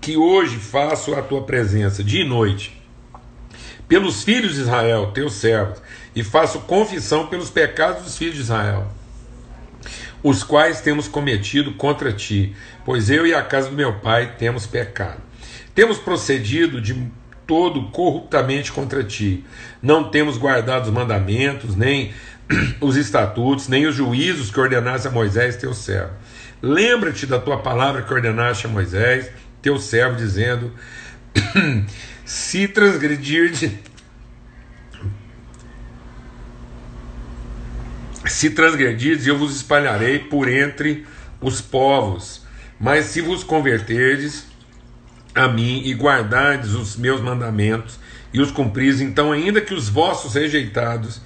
Que 0.02 0.18
hoje 0.18 0.58
faço 0.58 1.14
a 1.14 1.22
tua 1.22 1.44
presença, 1.44 2.04
dia 2.04 2.24
e 2.24 2.28
noite, 2.28 2.82
pelos 3.88 4.24
filhos 4.24 4.56
de 4.56 4.62
Israel, 4.62 5.12
teus 5.14 5.34
servos, 5.34 5.80
e 6.16 6.24
faço 6.24 6.62
confissão 6.62 7.28
pelos 7.28 7.52
pecados 7.52 8.02
dos 8.02 8.18
filhos 8.18 8.38
de 8.38 8.42
Israel, 8.42 8.88
os 10.24 10.42
quais 10.42 10.80
temos 10.80 11.08
cometido 11.08 11.74
contra 11.74 12.14
ti, 12.14 12.56
pois 12.86 13.10
eu 13.10 13.28
e 13.28 13.34
a 13.34 13.42
casa 13.42 13.70
do 13.70 13.76
meu 13.76 13.96
pai 13.96 14.36
temos 14.38 14.66
pecado. 14.66 15.22
Temos 15.76 15.98
procedido 15.98 16.80
de 16.80 17.12
todo 17.46 17.90
corruptamente 17.90 18.72
contra 18.72 19.04
ti. 19.04 19.44
Não 19.82 20.10
temos 20.10 20.38
guardado 20.38 20.86
os 20.86 20.94
mandamentos, 20.94 21.76
nem 21.76 22.14
os 22.80 22.96
estatutos, 22.96 23.68
nem 23.68 23.86
os 23.86 23.96
juízos 23.96 24.50
que 24.50 24.60
ordenaste 24.60 25.08
a 25.08 25.12
Moisés, 25.12 25.58
teu 25.58 25.74
servo. 25.74 26.14
Lembra-te 26.62 27.26
da 27.26 27.40
tua 27.40 27.58
palavra 27.58 28.04
que 28.04 28.14
ordenaste 28.14 28.66
a 28.66 28.70
Moisés, 28.70 29.30
teu 29.62 29.78
servo, 29.78 30.16
dizendo: 30.16 30.72
Se 32.24 32.68
transgredir 32.68 33.52
se 38.26 38.52
transgredirdes, 38.52 39.28
eu 39.28 39.38
vos 39.38 39.56
espalharei 39.56 40.20
por 40.20 40.50
entre 40.50 41.06
os 41.42 41.62
povos. 41.62 42.42
Mas 42.80 43.06
se 43.06 43.22
vos 43.22 43.44
converterdes 43.44 44.46
a 45.36 45.48
mim 45.48 45.82
e 45.86 45.94
guardardes 45.94 46.72
os 46.72 46.96
meus 46.96 47.22
mandamentos 47.22 48.00
e 48.34 48.42
os 48.42 48.52
cumpris, 48.52 49.02
então, 49.02 49.32
ainda 49.32 49.62
que 49.62 49.74
os 49.74 49.90
vossos 49.90 50.36
rejeitados 50.36 51.22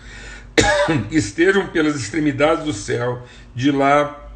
estejam 1.11 1.67
pelas 1.67 1.95
extremidades 1.95 2.63
do 2.63 2.73
céu, 2.73 3.25
de 3.55 3.71
lá 3.71 4.29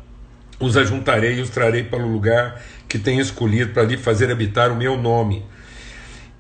os 0.60 0.78
ajuntarei 0.78 1.40
e 1.40 1.42
os 1.42 1.50
trarei 1.50 1.84
para 1.84 2.04
o 2.04 2.12
lugar 2.12 2.62
que 2.88 3.00
tenho 3.00 3.22
escolhido 3.22 3.74
para 3.74 3.84
lhe 3.84 3.98
fazer 3.98 4.32
habitar 4.32 4.72
o 4.72 4.76
meu 4.76 4.98
nome. 4.98 5.46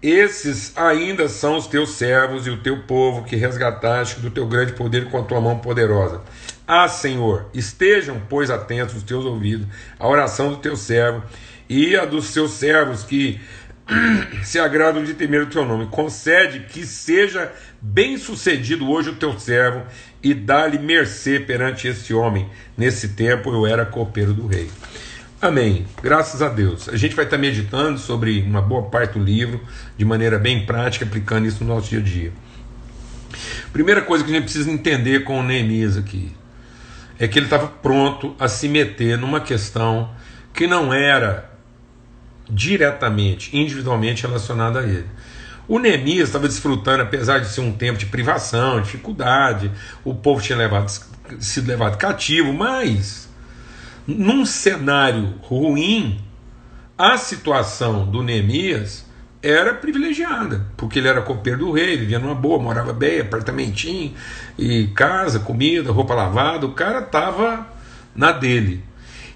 Esses 0.02 0.76
ainda 0.76 1.28
são 1.28 1.58
os 1.58 1.68
teus 1.68 1.92
servos 1.92 2.48
e 2.48 2.50
o 2.50 2.58
teu 2.58 2.84
povo 2.84 3.24
que 3.24 3.36
resgataste 3.36 4.20
do 4.20 4.32
teu 4.32 4.48
grande 4.48 4.74
poder 4.74 5.06
com 5.10 5.20
a 5.20 5.24
tua 5.24 5.40
mão 5.40 5.60
poderosa. 5.60 6.22
Ah, 6.68 6.88
Senhor, 6.88 7.46
estejam, 7.54 8.20
pois, 8.28 8.50
atentos 8.50 8.96
os 8.96 9.04
teus 9.04 9.26
ouvidos 9.26 9.68
à 10.00 10.08
oração 10.08 10.50
do 10.50 10.58
teu 10.58 10.76
servo 10.76 11.22
e 11.70 11.96
a 11.96 12.04
dos 12.06 12.26
seus 12.26 12.54
servos 12.54 13.04
que 13.04 13.40
se 14.44 14.58
agradam 14.58 15.04
de 15.04 15.14
temer 15.14 15.44
o 15.44 15.48
teu 15.48 15.66
nome. 15.66 15.86
Concede 15.92 16.62
que 16.62 16.84
seja 16.84 17.52
bem 17.80 18.18
sucedido 18.18 18.90
hoje 18.90 19.10
o 19.10 19.16
teu 19.16 19.38
servo 19.38 19.84
e 20.24 20.34
dá-lhe 20.34 20.80
mercê 20.80 21.40
perante 21.40 21.88
este 21.88 22.12
homem. 22.12 22.50
Nesse 22.76 23.10
tempo 23.10 23.52
eu 23.54 23.68
era 23.68 23.86
copeiro 23.86 24.34
do 24.34 24.48
rei. 24.48 24.70
Amém. 25.42 25.88
Graças 26.04 26.40
a 26.44 26.50
Deus. 26.50 26.88
A 26.88 26.96
gente 26.96 27.16
vai 27.16 27.26
estar 27.26 27.36
meditando 27.36 27.98
sobre 27.98 28.42
uma 28.42 28.62
boa 28.62 28.84
parte 28.84 29.18
do 29.18 29.26
livro, 29.26 29.60
de 29.98 30.06
maneira 30.06 30.38
bem 30.38 30.68
prática, 30.68 31.04
aplicando 31.04 31.48
isso 31.48 31.64
no 31.64 31.74
nosso 31.74 31.90
dia 31.90 32.00
a 32.00 32.04
dia. 32.04 32.32
Primeira 33.74 34.04
coisa 34.04 34.24
que 34.24 34.30
a 34.30 34.34
gente 34.36 34.44
precisa 34.44 34.70
entender 34.70 35.24
com 35.24 35.40
o 35.40 35.44
Neemias 35.44 35.98
aqui 35.98 36.32
é 37.18 37.28
que 37.28 37.40
ele 37.40 37.48
estava 37.48 37.66
pronto 37.68 38.36
a 38.38 38.48
se 38.48 38.68
meter 38.68 39.18
numa 39.18 39.42
questão 39.42 40.12
que 40.54 40.68
não 40.68 40.94
era 40.94 41.50
diretamente, 42.48 43.58
individualmente 43.58 44.28
relacionado 44.28 44.78
a 44.78 44.84
ele. 44.84 45.08
O 45.68 45.80
Neemias 45.80 46.30
estava 46.30 46.48
desfrutando, 46.48 47.02
apesar 47.02 47.40
de 47.40 47.48
ser 47.48 47.62
um 47.62 47.72
tempo 47.72 47.98
de 47.98 48.06
privação, 48.06 48.80
dificuldade, 48.80 49.72
o 50.04 50.14
povo 50.14 50.40
tinha 50.40 50.58
levado, 50.58 50.92
sido 51.40 51.68
levado 51.68 51.98
cativo, 51.98 52.54
mas 52.54 53.31
num 54.08 54.46
cenário 54.46 55.36
ruim, 55.42 56.20
a 56.98 57.18
situação 57.18 58.06
do 58.06 58.22
Neemias 58.22 59.06
era 59.42 59.74
privilegiada, 59.74 60.68
porque 60.78 61.00
ele 61.00 61.08
era 61.08 61.22
copeiro 61.22 61.60
do 61.60 61.72
rei, 61.72 61.98
vivia 61.98 62.20
numa 62.20 62.36
boa, 62.36 62.62
morava 62.62 62.94
bem, 62.94 63.22
apartamentinho, 63.22 64.14
e 64.58 64.88
casa, 64.88 65.40
comida, 65.40 65.92
roupa 65.92 66.14
lavada, 66.14 66.66
o 66.66 66.74
cara 66.74 67.00
estava 67.00 67.68
na 68.16 68.32
dele. 68.32 68.84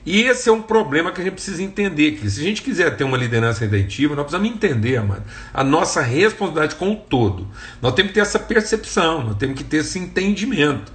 E 0.05 0.21
esse 0.21 0.47
é 0.47 0.51
um 0.51 0.61
problema 0.61 1.11
que 1.11 1.19
a 1.19 1.23
gente 1.23 1.33
precisa 1.33 1.63
entender 1.63 2.11
que 2.11 2.29
se 2.29 2.39
a 2.39 2.43
gente 2.43 2.61
quiser 2.61 2.95
ter 2.95 3.03
uma 3.03 3.17
liderança 3.17 3.61
redentiva, 3.61 4.15
nós 4.15 4.25
precisamos 4.25 4.55
entender, 4.55 4.97
amado, 4.97 5.23
a 5.51 5.63
nossa 5.63 6.01
responsabilidade 6.01 6.75
com 6.75 6.91
o 6.91 6.95
todo. 6.95 7.47
Nós 7.81 7.93
temos 7.95 8.09
que 8.09 8.15
ter 8.15 8.21
essa 8.21 8.37
percepção, 8.37 9.23
nós 9.23 9.37
temos 9.37 9.57
que 9.57 9.63
ter 9.63 9.77
esse 9.77 9.97
entendimento 9.97 10.93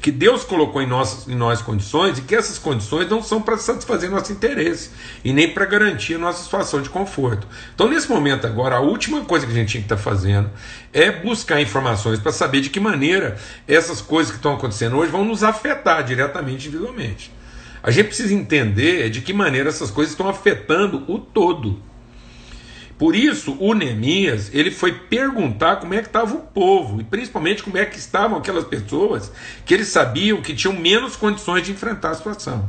que 0.00 0.12
Deus 0.12 0.44
colocou 0.44 0.80
em, 0.80 0.86
nós, 0.86 1.26
em 1.26 1.34
nós 1.34 1.60
condições 1.60 2.18
e 2.18 2.22
que 2.22 2.34
essas 2.34 2.58
condições 2.58 3.08
não 3.08 3.22
são 3.22 3.42
para 3.42 3.56
satisfazer 3.56 4.10
nosso 4.10 4.32
interesse 4.32 4.90
e 5.24 5.32
nem 5.32 5.52
para 5.52 5.64
garantir 5.64 6.14
a 6.14 6.18
nossa 6.18 6.42
situação 6.42 6.80
de 6.80 6.88
conforto. 6.88 7.46
Então, 7.74 7.88
nesse 7.88 8.08
momento 8.08 8.46
agora, 8.46 8.76
a 8.76 8.80
última 8.80 9.24
coisa 9.24 9.46
que 9.46 9.52
a 9.52 9.54
gente 9.54 9.70
tinha 9.70 9.82
que 9.82 9.86
estar 9.86 9.96
tá 9.96 10.02
fazendo 10.02 10.50
é 10.92 11.10
buscar 11.10 11.60
informações 11.60 12.20
para 12.20 12.32
saber 12.32 12.60
de 12.60 12.70
que 12.70 12.78
maneira 12.78 13.36
essas 13.66 14.00
coisas 14.00 14.30
que 14.30 14.38
estão 14.38 14.54
acontecendo 14.54 14.96
hoje 14.96 15.10
vão 15.10 15.24
nos 15.24 15.42
afetar 15.42 16.04
diretamente, 16.04 16.68
individualmente. 16.68 17.32
A 17.82 17.90
gente 17.90 18.06
precisa 18.06 18.34
entender 18.34 19.08
de 19.10 19.20
que 19.20 19.32
maneira 19.32 19.68
essas 19.68 19.90
coisas 19.90 20.12
estão 20.12 20.28
afetando 20.28 21.04
o 21.08 21.18
todo. 21.18 21.80
Por 22.98 23.14
isso, 23.14 23.56
o 23.60 23.74
Neemias 23.74 24.50
ele 24.52 24.72
foi 24.72 24.92
perguntar 24.92 25.76
como 25.76 25.94
é 25.94 26.00
que 26.00 26.08
estava 26.08 26.34
o 26.34 26.40
povo, 26.40 27.00
e 27.00 27.04
principalmente 27.04 27.62
como 27.62 27.78
é 27.78 27.84
que 27.84 27.96
estavam 27.96 28.36
aquelas 28.36 28.64
pessoas 28.64 29.30
que 29.64 29.72
eles 29.72 29.86
sabiam 29.86 30.42
que 30.42 30.52
tinham 30.52 30.74
menos 30.74 31.14
condições 31.14 31.62
de 31.62 31.70
enfrentar 31.70 32.10
a 32.10 32.14
situação. 32.14 32.68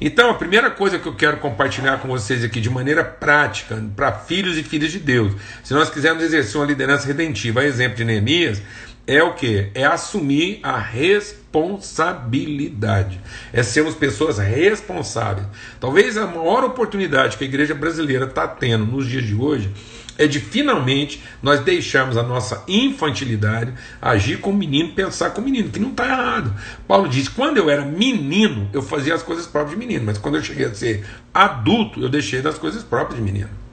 Então, 0.00 0.30
a 0.30 0.34
primeira 0.34 0.70
coisa 0.70 0.98
que 0.98 1.06
eu 1.06 1.14
quero 1.14 1.38
compartilhar 1.38 1.98
com 1.98 2.08
vocês 2.08 2.44
aqui 2.44 2.60
de 2.60 2.68
maneira 2.68 3.02
prática, 3.02 3.82
para 3.94 4.12
filhos 4.12 4.58
e 4.58 4.62
filhas 4.62 4.92
de 4.92 4.98
Deus, 4.98 5.32
se 5.64 5.72
nós 5.72 5.88
quisermos 5.88 6.22
exercer 6.22 6.56
uma 6.60 6.66
liderança 6.66 7.06
redentiva, 7.06 7.60
a 7.60 7.64
exemplo 7.64 7.96
de 7.96 8.04
Neemias, 8.04 8.62
é 9.06 9.22
o 9.22 9.34
que? 9.34 9.68
É 9.72 9.84
assumir 9.84 10.58
a 10.62 10.78
responsabilidade. 10.78 13.20
É 13.52 13.62
sermos 13.62 13.94
pessoas 13.94 14.38
responsáveis. 14.38 15.46
Talvez 15.78 16.16
a 16.16 16.26
maior 16.26 16.64
oportunidade 16.64 17.36
que 17.36 17.44
a 17.44 17.46
igreja 17.46 17.74
brasileira 17.74 18.24
está 18.24 18.48
tendo 18.48 18.84
nos 18.84 19.06
dias 19.06 19.24
de 19.24 19.34
hoje 19.34 19.70
é 20.18 20.26
de 20.26 20.40
finalmente 20.40 21.22
nós 21.42 21.60
deixarmos 21.60 22.16
a 22.16 22.22
nossa 22.22 22.64
infantilidade 22.66 23.74
agir 24.00 24.40
como 24.40 24.56
menino, 24.58 24.92
pensar 24.92 25.28
como 25.30 25.46
menino, 25.46 25.70
que 25.70 25.78
não 25.78 25.90
está 25.90 26.06
errado. 26.06 26.54
Paulo 26.88 27.08
diz: 27.08 27.28
quando 27.28 27.58
eu 27.58 27.70
era 27.70 27.84
menino, 27.84 28.68
eu 28.72 28.82
fazia 28.82 29.14
as 29.14 29.22
coisas 29.22 29.46
próprias 29.46 29.78
de 29.78 29.86
menino, 29.86 30.06
mas 30.06 30.18
quando 30.18 30.36
eu 30.36 30.42
cheguei 30.42 30.66
a 30.66 30.74
ser 30.74 31.04
adulto, 31.32 32.00
eu 32.00 32.08
deixei 32.08 32.40
das 32.40 32.58
coisas 32.58 32.82
próprias 32.82 33.18
de 33.18 33.24
menino. 33.24 33.65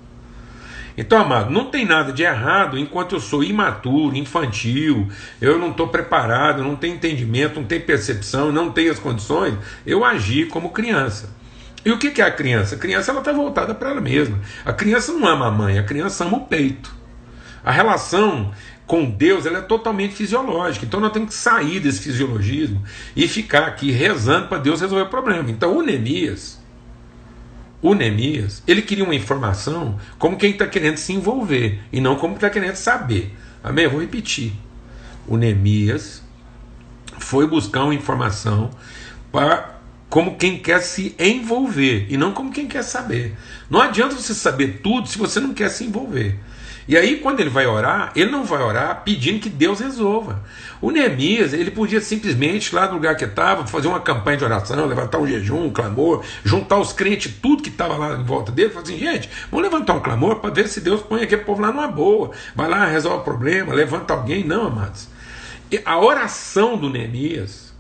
Então, 0.98 1.20
amado, 1.20 1.52
não 1.52 1.66
tem 1.66 1.86
nada 1.86 2.12
de 2.14 2.24
errado 2.24 2.78
enquanto 2.78 3.16
eu 3.16 3.20
sou 3.20 3.44
imaturo, 3.44 4.16
infantil, 4.16 5.08
eu 5.42 5.58
não 5.58 5.72
estou 5.72 5.88
preparado, 5.88 6.64
não 6.64 6.76
tenho 6.76 6.96
entendimento, 6.96 7.60
não 7.60 7.68
tenho 7.68 7.82
percepção, 7.82 8.52
não 8.52 8.72
tenho 8.72 8.92
as 8.92 9.00
condições, 9.00 9.56
eu 9.86 10.06
agir 10.06 10.48
como 10.50 10.70
criança. 10.70 11.30
E 11.86 11.92
o 11.92 11.98
que 11.98 12.22
é 12.22 12.26
a 12.26 12.32
criança? 12.32 12.76
A 12.76 12.78
criança 12.78 13.12
ela 13.12 13.20
está 13.20 13.34
voltada 13.34 13.76
para 13.76 13.90
ela 13.90 14.00
mesma. 14.00 14.40
A 14.64 14.72
criança 14.72 15.12
não 15.12 15.28
ama 15.28 15.48
a 15.48 15.52
mãe, 15.52 15.78
a 15.78 15.84
criança 15.84 16.24
ama 16.24 16.38
o 16.38 16.46
peito. 16.46 16.96
A 17.64 17.72
relação 17.72 18.52
com 18.86 19.10
Deus 19.10 19.46
ela 19.46 19.60
é 19.60 19.62
totalmente 19.62 20.14
fisiológica. 20.14 20.86
Então 20.86 21.00
nós 21.00 21.12
temos 21.12 21.30
que 21.30 21.36
sair 21.36 21.80
desse 21.80 22.02
fisiologismo 22.02 22.84
e 23.16 23.28
ficar 23.28 23.66
aqui 23.68 23.92
rezando 23.92 24.48
para 24.48 24.60
Deus 24.60 24.80
resolver 24.80 25.06
o 25.06 25.10
problema. 25.10 25.50
Então 25.52 25.78
o 25.78 25.82
Neemias, 25.82 26.63
o 27.84 27.94
Neemias, 27.94 28.64
ele 28.66 28.82
queria 28.82 29.04
uma 29.04 29.14
informação 29.14 30.00
como 30.18 30.38
quem 30.38 30.52
está 30.52 30.66
querendo 30.66 30.96
se 30.96 31.12
envolver 31.12 31.82
e 31.92 32.00
não 32.00 32.16
como 32.16 32.36
está 32.36 32.50
querendo 32.50 32.78
saber. 32.78 33.36
Amém? 33.62 33.84
Eu 33.84 33.92
vou 33.92 34.00
repetir. 34.00 34.54
O 35.28 35.36
Neemias 35.36 36.24
foi 37.20 37.46
buscar 37.46 37.84
uma 37.84 37.94
informação 37.94 38.72
para 39.34 39.80
como 40.10 40.38
quem 40.38 40.60
quer 40.60 40.80
se 40.80 41.14
envolver 41.20 42.06
e 42.10 42.16
não 42.16 42.32
como 42.32 42.54
quem 42.54 42.68
quer 42.68 42.84
saber. 42.84 43.36
Não 43.70 43.82
adianta 43.82 44.16
você 44.16 44.34
saber 44.34 44.80
tudo 44.82 45.10
se 45.10 45.18
você 45.18 45.42
não 45.42 45.54
quer 45.54 45.70
se 45.70 45.84
envolver. 45.84 46.40
E 46.88 46.98
aí, 46.98 47.18
quando 47.18 47.40
ele 47.40 47.50
vai 47.50 47.66
orar, 47.66 48.12
ele 48.16 48.30
não 48.30 48.44
vai 48.44 48.62
orar 48.62 49.04
pedindo 49.04 49.40
que 49.40 49.50
Deus 49.50 49.80
resolva. 49.80 50.44
O 50.82 50.92
Neemias, 50.92 51.54
ele 51.54 51.72
podia 51.72 52.02
simplesmente, 52.02 52.76
lá 52.76 52.88
no 52.88 52.94
lugar 52.94 53.16
que 53.16 53.24
estava, 53.24 53.66
fazer 53.66 53.88
uma 53.88 54.02
campanha 54.02 54.38
de 54.38 54.44
oração, 54.44 54.86
levantar 54.86 55.18
um 55.18 55.28
jejum, 55.28 55.66
um 55.66 55.72
clamor, 55.72 56.24
juntar 56.44 56.78
os 56.80 56.92
crentes, 56.92 57.34
tudo 57.42 57.64
que 57.64 57.70
estava 57.70 57.96
lá 57.96 58.16
em 58.16 58.24
volta 58.24 58.52
dele, 58.52 58.70
falar 58.70 58.84
assim: 58.84 58.98
gente, 58.98 59.30
vamos 59.50 59.64
levantar 59.70 59.94
um 59.94 60.02
clamor 60.02 60.38
para 60.38 60.50
ver 60.50 60.68
se 60.68 60.82
Deus 60.82 61.02
põe 61.02 61.24
aquele 61.24 61.44
povo 61.44 61.62
lá 61.62 61.72
numa 61.72 61.88
boa. 61.88 62.32
Vai 62.56 62.70
lá, 62.70 62.86
resolve 62.86 63.20
o 63.20 63.24
problema, 63.24 63.74
levanta 63.74 64.14
alguém. 64.14 64.44
Não, 64.44 64.68
amados. 64.68 65.08
E 65.72 65.82
a 65.86 66.00
oração 66.00 66.78
do 66.78 66.90
Neemias 66.90 67.74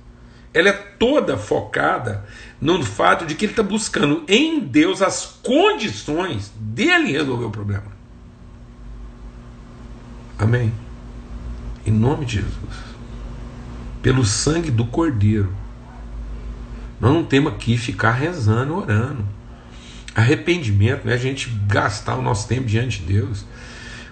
ela 0.53 0.69
é 0.69 0.73
toda 0.73 1.35
focada 1.35 2.23
no 2.61 2.83
fato 2.85 3.25
de 3.25 3.35
que 3.35 3.45
ele 3.45 3.53
está 3.53 3.63
buscando 3.63 4.23
em 4.27 4.59
Deus 4.59 5.01
as 5.01 5.39
condições 5.43 6.53
dele 6.55 7.11
resolver 7.11 7.45
o 7.45 7.51
problema. 7.51 7.92
Amém? 10.37 10.73
Em 11.85 11.91
nome 11.91 12.25
de 12.25 12.35
Jesus. 12.35 12.93
Pelo 14.01 14.25
sangue 14.25 14.71
do 14.71 14.85
Cordeiro. 14.85 15.53
Nós 16.99 17.13
não 17.13 17.23
temos 17.23 17.53
aqui 17.53 17.77
ficar 17.77 18.11
rezando, 18.11 18.75
orando. 18.75 19.25
Arrependimento 20.15 21.05
não 21.05 21.11
é 21.11 21.15
a 21.15 21.19
gente 21.19 21.49
gastar 21.67 22.15
o 22.15 22.21
nosso 22.21 22.47
tempo 22.47 22.65
diante 22.65 22.99
de 22.99 23.13
Deus 23.13 23.45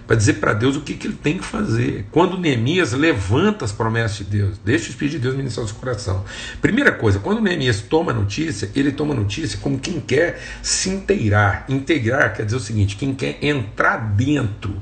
para 0.06 0.16
dizer 0.16 0.34
para 0.34 0.52
Deus 0.52 0.76
o 0.76 0.80
que, 0.80 0.94
que 0.94 1.06
ele 1.06 1.16
tem 1.16 1.38
que 1.38 1.44
fazer. 1.44 2.06
Quando 2.10 2.38
Neemias 2.38 2.92
levanta 2.92 3.64
as 3.64 3.72
promessas 3.72 4.18
de 4.18 4.24
Deus, 4.24 4.58
deixa 4.64 4.86
o 4.86 4.90
Espírito 4.90 5.12
de 5.12 5.18
Deus 5.20 5.34
ministrar 5.34 5.64
o 5.64 5.68
seu 5.68 5.78
coração. 5.78 6.24
Primeira 6.60 6.92
coisa, 6.92 7.18
quando 7.18 7.40
Neemias 7.40 7.80
toma 7.80 8.12
notícia, 8.12 8.70
ele 8.74 8.92
toma 8.92 9.14
notícia 9.14 9.58
como 9.60 9.78
quem 9.78 10.00
quer 10.00 10.40
se 10.62 10.90
inteirar. 10.90 11.64
Integrar 11.68 12.34
quer 12.34 12.44
dizer 12.44 12.56
o 12.56 12.60
seguinte: 12.60 12.96
quem 12.96 13.14
quer 13.14 13.38
entrar 13.42 13.98
dentro. 13.98 14.74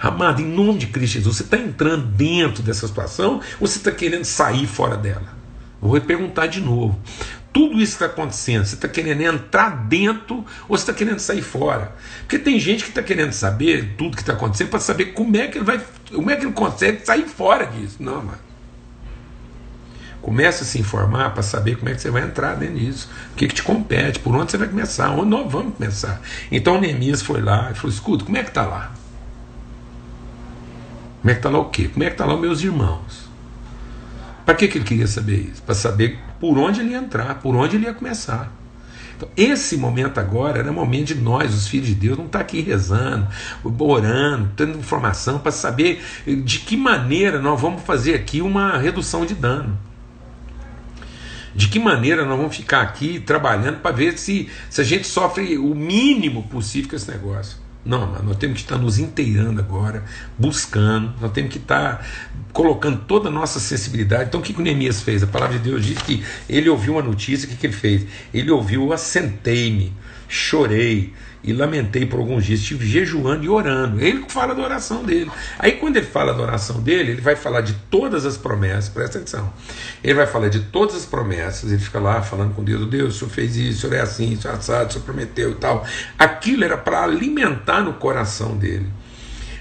Amado, 0.00 0.40
em 0.40 0.46
nome 0.46 0.78
de 0.78 0.86
Cristo 0.86 1.14
Jesus, 1.14 1.36
você 1.36 1.42
está 1.42 1.56
entrando 1.56 2.06
dentro 2.06 2.62
dessa 2.62 2.86
situação 2.86 3.40
ou 3.60 3.66
você 3.66 3.78
está 3.78 3.90
querendo 3.90 4.24
sair 4.24 4.66
fora 4.66 4.96
dela? 4.96 5.38
Vou 5.80 6.00
perguntar 6.00 6.48
de 6.48 6.60
novo 6.60 6.98
tudo 7.58 7.80
isso 7.80 7.94
está 7.94 8.06
acontecendo, 8.06 8.64
você 8.64 8.76
está 8.76 8.86
querendo 8.86 9.20
entrar 9.20 9.70
dentro 9.88 10.46
ou 10.68 10.78
você 10.78 10.84
está 10.84 10.94
querendo 10.94 11.18
sair 11.18 11.42
fora? 11.42 11.92
Porque 12.20 12.38
tem 12.38 12.56
gente 12.60 12.84
que 12.84 12.90
está 12.90 13.02
querendo 13.02 13.32
saber 13.32 13.96
tudo 13.98 14.14
que 14.14 14.22
está 14.22 14.34
acontecendo 14.34 14.68
para 14.68 14.78
saber 14.78 15.06
como 15.06 15.36
é 15.36 15.48
que 15.48 15.58
ele 15.58 15.64
vai, 15.64 15.80
como 16.14 16.30
é 16.30 16.36
que 16.36 16.44
ele 16.44 16.52
consegue 16.52 17.04
sair 17.04 17.26
fora 17.26 17.66
disso. 17.66 17.96
Não, 17.98 18.22
mano. 18.22 18.38
Começa 20.22 20.62
a 20.62 20.66
se 20.68 20.78
informar 20.78 21.34
para 21.34 21.42
saber 21.42 21.76
como 21.76 21.88
é 21.88 21.94
que 21.94 22.00
você 22.00 22.12
vai 22.12 22.22
entrar 22.22 22.54
dentro 22.54 22.76
disso. 22.76 23.10
O 23.32 23.34
que, 23.34 23.48
que 23.48 23.54
te 23.56 23.62
compete, 23.64 24.20
por 24.20 24.36
onde 24.36 24.52
você 24.52 24.56
vai 24.56 24.68
começar, 24.68 25.10
onde 25.10 25.28
nós 25.28 25.50
vamos 25.50 25.74
começar. 25.74 26.22
Então 26.52 26.80
Neemias 26.80 27.22
foi 27.22 27.42
lá 27.42 27.72
e 27.72 27.74
falou: 27.74 27.90
escuta, 27.90 28.24
como 28.24 28.36
é 28.36 28.44
que 28.44 28.50
está 28.50 28.64
lá? 28.64 28.92
Como 31.20 31.28
é 31.28 31.34
que 31.34 31.40
está 31.40 31.50
lá 31.50 31.58
o 31.58 31.70
quê? 31.70 31.88
Como 31.88 32.04
é 32.04 32.06
que 32.06 32.12
está 32.12 32.24
lá 32.24 32.36
os 32.36 32.40
meus 32.40 32.62
irmãos? 32.62 33.28
Para 34.46 34.54
que, 34.54 34.68
que 34.68 34.78
ele 34.78 34.84
queria 34.84 35.08
saber 35.08 35.50
isso? 35.52 35.60
Para 35.62 35.74
saber 35.74 36.27
por 36.40 36.58
onde 36.58 36.80
ele 36.80 36.90
ia 36.90 36.98
entrar, 36.98 37.36
por 37.36 37.54
onde 37.54 37.76
ele 37.76 37.86
ia 37.86 37.94
começar. 37.94 38.52
Então, 39.18 39.28
esse 39.36 39.76
momento 39.76 40.18
agora 40.20 40.60
era 40.60 40.70
o 40.70 40.74
momento 40.74 41.08
de 41.08 41.16
nós, 41.16 41.52
os 41.52 41.66
filhos 41.66 41.88
de 41.88 41.94
Deus, 41.94 42.16
não 42.16 42.26
estar 42.26 42.38
tá 42.38 42.44
aqui 42.44 42.60
rezando, 42.60 43.26
orando, 43.64 44.50
tendo 44.56 44.78
informação 44.78 45.40
para 45.40 45.50
saber 45.50 46.00
de 46.24 46.60
que 46.60 46.76
maneira 46.76 47.40
nós 47.40 47.60
vamos 47.60 47.82
fazer 47.82 48.14
aqui 48.14 48.40
uma 48.40 48.78
redução 48.78 49.26
de 49.26 49.34
dano. 49.34 49.76
De 51.52 51.66
que 51.66 51.80
maneira 51.80 52.24
nós 52.24 52.36
vamos 52.36 52.56
ficar 52.56 52.82
aqui 52.82 53.18
trabalhando 53.18 53.80
para 53.80 53.90
ver 53.90 54.16
se, 54.16 54.48
se 54.70 54.80
a 54.80 54.84
gente 54.84 55.08
sofre 55.08 55.58
o 55.58 55.74
mínimo 55.74 56.44
possível 56.44 56.90
com 56.90 56.94
esse 56.94 57.10
negócio. 57.10 57.67
Não, 57.88 58.06
mas 58.06 58.22
nós 58.22 58.36
temos 58.36 58.58
que 58.58 58.64
estar 58.64 58.76
nos 58.76 58.98
inteirando 58.98 59.60
agora, 59.60 60.04
buscando, 60.38 61.14
nós 61.22 61.32
temos 61.32 61.50
que 61.50 61.56
estar 61.56 62.06
colocando 62.52 62.98
toda 63.06 63.30
a 63.30 63.32
nossa 63.32 63.58
sensibilidade. 63.58 64.24
Então 64.28 64.40
o 64.40 64.42
que, 64.42 64.52
o 64.52 64.60
Neemias 64.60 65.00
fez? 65.00 65.22
A 65.22 65.26
palavra 65.26 65.58
de 65.58 65.70
Deus 65.70 65.86
diz 65.86 65.96
que 66.02 66.22
ele 66.50 66.68
ouviu 66.68 66.92
uma 66.92 67.02
notícia, 67.02 67.46
o 67.46 67.50
que, 67.50 67.56
que 67.56 67.66
ele 67.66 67.72
fez? 67.74 68.06
Ele 68.32 68.50
ouviu, 68.50 68.92
assentei-me, 68.92 69.94
chorei 70.28 71.14
e 71.42 71.52
lamentei 71.52 72.04
por 72.04 72.18
alguns 72.18 72.44
dias, 72.44 72.60
estive 72.60 72.86
jejuando 72.86 73.44
e 73.44 73.48
orando. 73.48 74.00
Ele 74.00 74.24
fala 74.28 74.54
da 74.54 74.62
oração 74.62 75.04
dele. 75.04 75.30
Aí 75.58 75.72
quando 75.72 75.96
ele 75.96 76.06
fala 76.06 76.34
da 76.34 76.42
oração 76.42 76.80
dele, 76.80 77.12
ele 77.12 77.20
vai 77.20 77.36
falar 77.36 77.60
de 77.60 77.74
todas 77.90 78.26
as 78.26 78.36
promessas, 78.36 78.88
presta 78.88 79.18
atenção. 79.18 79.52
Ele 80.02 80.14
vai 80.14 80.26
falar 80.26 80.48
de 80.48 80.60
todas 80.60 80.96
as 80.96 81.06
promessas, 81.06 81.70
ele 81.70 81.80
fica 81.80 82.00
lá 82.00 82.22
falando 82.22 82.54
com 82.54 82.64
Deus, 82.64 82.88
Deus, 82.88 83.14
o 83.14 83.18
senhor 83.18 83.30
fez 83.30 83.56
isso, 83.56 83.86
o 83.86 83.90
senhor 83.90 84.00
é 84.00 84.02
assim, 84.02 84.34
o 84.34 84.40
senhor 84.40 84.54
é 84.54 84.58
assado, 84.58 84.90
o 84.90 84.92
senhor 84.92 85.04
prometeu 85.04 85.50
e 85.52 85.54
tal. 85.54 85.86
Aquilo 86.18 86.64
era 86.64 86.76
para 86.76 87.02
alimentar 87.02 87.82
no 87.82 87.94
coração 87.94 88.56
dele 88.56 88.86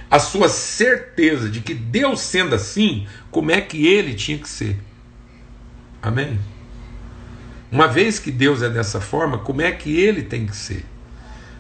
a 0.10 0.20
sua 0.20 0.48
certeza 0.48 1.50
de 1.50 1.60
que 1.60 1.74
Deus 1.74 2.22
sendo 2.22 2.56
assim, 2.56 3.06
como 3.30 3.52
é 3.52 3.60
que 3.60 3.86
ele 3.86 4.14
tinha 4.14 4.38
que 4.38 4.48
ser. 4.48 4.78
Amém? 6.02 6.40
Uma 7.70 7.88
vez 7.88 8.18
que 8.18 8.32
Deus 8.32 8.62
é 8.62 8.70
dessa 8.70 9.02
forma, 9.02 9.40
como 9.40 9.62
é 9.62 9.72
que 9.72 9.98
ele 9.98 10.22
tem 10.22 10.46
que 10.46 10.56
ser? 10.56 10.86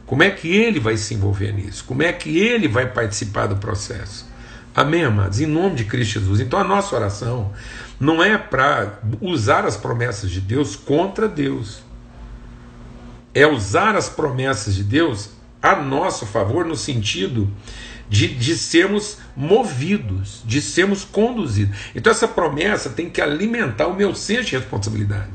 Como 0.08 0.24
é 0.24 0.32
que 0.32 0.48
ele 0.48 0.80
vai 0.80 0.98
se 0.98 1.14
envolver 1.14 1.52
nisso? 1.52 1.84
Como 1.84 2.02
é 2.02 2.12
que 2.12 2.40
ele 2.40 2.68
vai 2.68 2.88
participar 2.88 3.46
do 3.46 3.58
processo? 3.58 4.26
Amém, 4.74 5.04
amados? 5.04 5.40
Em 5.42 5.46
nome 5.46 5.76
de 5.76 5.84
Cristo 5.84 6.14
Jesus. 6.14 6.40
Então 6.40 6.58
a 6.58 6.64
nossa 6.64 6.96
oração 6.96 7.52
não 8.00 8.24
é 8.24 8.38
para 8.38 9.00
usar 9.20 9.66
as 9.66 9.76
promessas 9.76 10.32
de 10.32 10.40
Deus 10.40 10.76
contra 10.76 11.28
Deus. 11.28 11.84
É 13.34 13.46
usar 13.46 13.96
as 13.96 14.08
promessas 14.08 14.74
de 14.74 14.84
Deus 14.84 15.32
a 15.62 15.76
nosso 15.76 16.26
favor, 16.26 16.66
no 16.66 16.76
sentido 16.76 17.52
de, 18.10 18.28
de 18.34 18.58
sermos 18.58 19.18
movidos, 19.36 20.42
de 20.46 20.62
sermos 20.62 21.04
conduzidos. 21.04 21.76
Então 21.94 22.12
essa 22.12 22.30
promessa 22.30 22.90
tem 22.90 23.10
que 23.10 23.22
alimentar 23.22 23.88
o 23.88 23.96
meu 23.96 24.16
senso 24.16 24.50
de 24.50 24.58
responsabilidade 24.58 25.32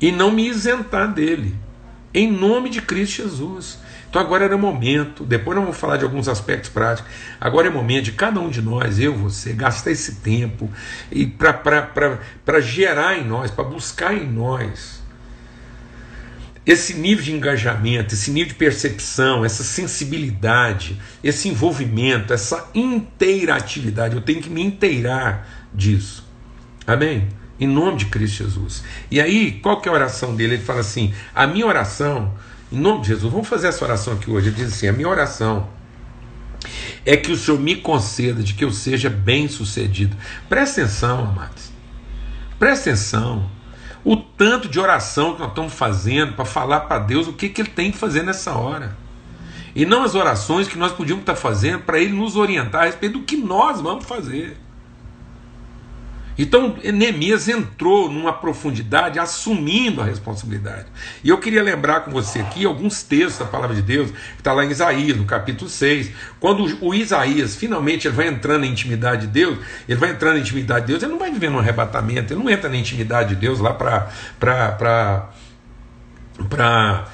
e 0.00 0.12
não 0.12 0.30
me 0.30 0.48
isentar 0.48 1.12
dele, 1.12 1.56
em 2.14 2.30
nome 2.30 2.70
de 2.70 2.80
Cristo 2.80 3.22
Jesus. 3.22 3.78
Então 4.08 4.22
agora 4.22 4.44
era 4.44 4.54
o 4.54 4.58
momento, 4.58 5.24
depois 5.24 5.56
nós 5.56 5.64
vamos 5.64 5.80
falar 5.80 5.96
de 5.96 6.04
alguns 6.04 6.28
aspectos 6.28 6.70
práticos, 6.70 7.10
agora 7.40 7.66
é 7.66 7.70
o 7.70 7.74
momento 7.74 8.04
de 8.04 8.12
cada 8.12 8.38
um 8.38 8.48
de 8.48 8.62
nós, 8.62 9.00
eu, 9.00 9.12
você, 9.12 9.52
gastar 9.52 9.90
esse 9.90 10.20
tempo 10.20 10.70
e 11.10 11.26
para 11.26 12.60
gerar 12.60 13.18
em 13.18 13.24
nós, 13.24 13.50
para 13.50 13.64
buscar 13.64 14.14
em 14.14 14.24
nós 14.24 15.02
esse 16.64 16.94
nível 16.94 17.24
de 17.24 17.32
engajamento, 17.32 18.14
esse 18.14 18.30
nível 18.30 18.50
de 18.50 18.54
percepção, 18.54 19.44
essa 19.44 19.62
sensibilidade, 19.62 20.98
esse 21.22 21.48
envolvimento, 21.48 22.32
essa 22.32 22.70
inteiratividade, 22.74 24.14
eu 24.14 24.22
tenho 24.22 24.40
que 24.40 24.48
me 24.48 24.62
inteirar 24.62 25.68
disso. 25.74 26.26
Amém? 26.86 27.28
Em 27.58 27.68
nome 27.68 27.98
de 27.98 28.06
Cristo 28.06 28.44
Jesus. 28.44 28.82
E 29.10 29.20
aí, 29.20 29.52
qual 29.62 29.80
que 29.80 29.88
é 29.88 29.92
a 29.92 29.94
oração 29.94 30.34
dele? 30.34 30.54
Ele 30.54 30.62
fala 30.62 30.80
assim: 30.80 31.14
a 31.34 31.46
minha 31.46 31.66
oração, 31.66 32.32
em 32.72 32.78
nome 32.78 33.02
de 33.02 33.08
Jesus, 33.08 33.32
vamos 33.32 33.48
fazer 33.48 33.68
essa 33.68 33.84
oração 33.84 34.14
aqui 34.14 34.30
hoje. 34.30 34.48
Ele 34.48 34.56
diz 34.56 34.72
assim: 34.72 34.88
a 34.88 34.92
minha 34.92 35.08
oração 35.08 35.68
é 37.04 37.16
que 37.16 37.30
o 37.30 37.36
Senhor 37.36 37.60
me 37.60 37.76
conceda 37.76 38.42
de 38.42 38.54
que 38.54 38.64
eu 38.64 38.70
seja 38.70 39.08
bem 39.10 39.48
sucedido. 39.48 40.16
Presta 40.48 40.82
atenção, 40.82 41.20
amados. 41.20 41.70
Presta 42.58 42.90
atenção 42.90 43.48
o 44.04 44.16
tanto 44.16 44.68
de 44.68 44.78
oração 44.78 45.34
que 45.34 45.40
nós 45.40 45.48
estamos 45.48 45.72
fazendo 45.72 46.34
para 46.34 46.44
falar 46.44 46.80
para 46.80 46.98
Deus 46.98 47.26
o 47.26 47.32
que, 47.32 47.48
que 47.48 47.62
Ele 47.62 47.70
tem 47.70 47.90
que 47.90 47.98
fazer 47.98 48.22
nessa 48.22 48.52
hora. 48.52 48.96
E 49.74 49.84
não 49.84 50.04
as 50.04 50.14
orações 50.14 50.68
que 50.68 50.78
nós 50.78 50.92
podíamos 50.92 51.22
estar 51.22 51.34
fazendo 51.34 51.80
para 51.80 51.98
Ele 51.98 52.12
nos 52.12 52.36
orientar 52.36 52.82
a 52.82 52.84
respeito 52.86 53.18
do 53.18 53.24
que 53.24 53.36
nós 53.36 53.80
vamos 53.80 54.04
fazer. 54.04 54.56
Então, 56.36 56.76
Neemias 56.82 57.48
entrou 57.48 58.10
numa 58.10 58.32
profundidade 58.32 59.18
assumindo 59.18 60.00
a 60.00 60.04
responsabilidade. 60.04 60.86
E 61.22 61.28
eu 61.28 61.38
queria 61.38 61.62
lembrar 61.62 62.00
com 62.00 62.10
você 62.10 62.40
aqui 62.40 62.64
alguns 62.64 63.02
textos 63.02 63.38
da 63.38 63.44
palavra 63.44 63.76
de 63.76 63.82
Deus, 63.82 64.10
que 64.10 64.16
está 64.38 64.52
lá 64.52 64.64
em 64.64 64.70
Isaías, 64.70 65.16
no 65.16 65.24
capítulo 65.24 65.70
6. 65.70 66.10
Quando 66.40 66.78
o 66.80 66.94
Isaías 66.94 67.54
finalmente 67.54 68.08
ele 68.08 68.16
vai 68.16 68.28
entrando 68.28 68.62
na 68.62 68.66
intimidade 68.66 69.26
de 69.26 69.32
Deus, 69.32 69.58
ele 69.88 69.98
vai 69.98 70.10
entrando 70.10 70.34
na 70.34 70.40
intimidade 70.40 70.86
de 70.86 70.92
Deus, 70.92 71.02
ele 71.02 71.12
não 71.12 71.18
vai 71.18 71.30
vivendo 71.30 71.54
um 71.54 71.58
arrebatamento, 71.60 72.32
ele 72.32 72.42
não 72.42 72.50
entra 72.50 72.68
na 72.68 72.76
intimidade 72.76 73.30
de 73.30 73.36
Deus 73.36 73.60
lá 73.60 73.72
para 73.72 74.10
para 76.48 77.06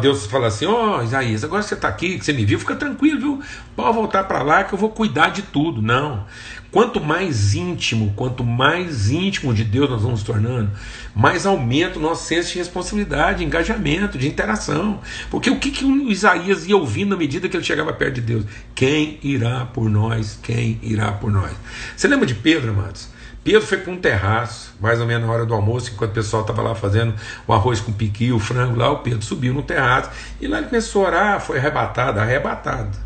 Deus 0.00 0.26
falar 0.26 0.48
assim: 0.48 0.66
Ó 0.66 0.98
oh, 0.98 1.02
Isaías, 1.02 1.44
agora 1.44 1.62
você 1.62 1.74
está 1.74 1.88
aqui, 1.88 2.18
que 2.18 2.24
você 2.24 2.32
me 2.32 2.44
viu, 2.44 2.58
fica 2.58 2.74
tranquilo, 2.74 3.20
viu? 3.20 3.42
Pode 3.76 3.94
voltar 3.94 4.24
para 4.24 4.42
lá 4.42 4.64
que 4.64 4.74
eu 4.74 4.78
vou 4.78 4.90
cuidar 4.90 5.28
de 5.28 5.42
tudo. 5.42 5.80
Não. 5.80 6.26
Quanto 6.72 7.00
mais 7.00 7.54
íntimo, 7.54 8.12
quanto 8.16 8.44
mais 8.44 9.10
íntimo 9.10 9.54
de 9.54 9.64
Deus 9.64 9.88
nós 9.88 10.02
vamos 10.02 10.22
tornando, 10.22 10.70
mais 11.14 11.46
aumenta 11.46 11.98
o 11.98 12.02
nosso 12.02 12.26
senso 12.26 12.52
de 12.52 12.58
responsabilidade, 12.58 13.38
de 13.38 13.44
engajamento, 13.44 14.18
de 14.18 14.28
interação. 14.28 15.00
Porque 15.30 15.48
o 15.48 15.58
que, 15.58 15.70
que 15.70 15.84
o 15.84 16.10
Isaías 16.10 16.66
ia 16.66 16.76
ouvindo 16.76 17.10
na 17.10 17.16
medida 17.16 17.48
que 17.48 17.56
ele 17.56 17.64
chegava 17.64 17.92
perto 17.92 18.16
de 18.16 18.20
Deus? 18.20 18.44
Quem 18.74 19.18
irá 19.22 19.64
por 19.64 19.88
nós? 19.88 20.38
Quem 20.42 20.78
irá 20.82 21.12
por 21.12 21.30
nós? 21.30 21.52
Você 21.96 22.08
lembra 22.08 22.26
de 22.26 22.34
Pedro, 22.34 22.72
amados? 22.72 23.15
Pedro 23.46 23.62
foi 23.62 23.78
para 23.78 23.92
um 23.92 23.96
terraço, 23.96 24.74
mais 24.80 25.00
ou 25.00 25.06
menos 25.06 25.24
na 25.24 25.32
hora 25.32 25.46
do 25.46 25.54
almoço, 25.54 25.92
enquanto 25.94 26.10
o 26.10 26.14
pessoal 26.14 26.42
estava 26.42 26.60
lá 26.62 26.74
fazendo 26.74 27.14
o 27.46 27.52
arroz 27.52 27.78
com 27.78 27.92
piqui, 27.92 28.32
o 28.32 28.40
frango 28.40 28.74
lá, 28.76 28.90
o 28.90 28.98
Pedro 28.98 29.22
subiu 29.22 29.54
no 29.54 29.62
terraço 29.62 30.10
e 30.40 30.48
lá 30.48 30.58
ele 30.58 30.66
começou 30.66 31.04
a 31.04 31.08
orar, 31.08 31.40
foi 31.40 31.56
arrebatado, 31.56 32.18
arrebatado. 32.18 32.98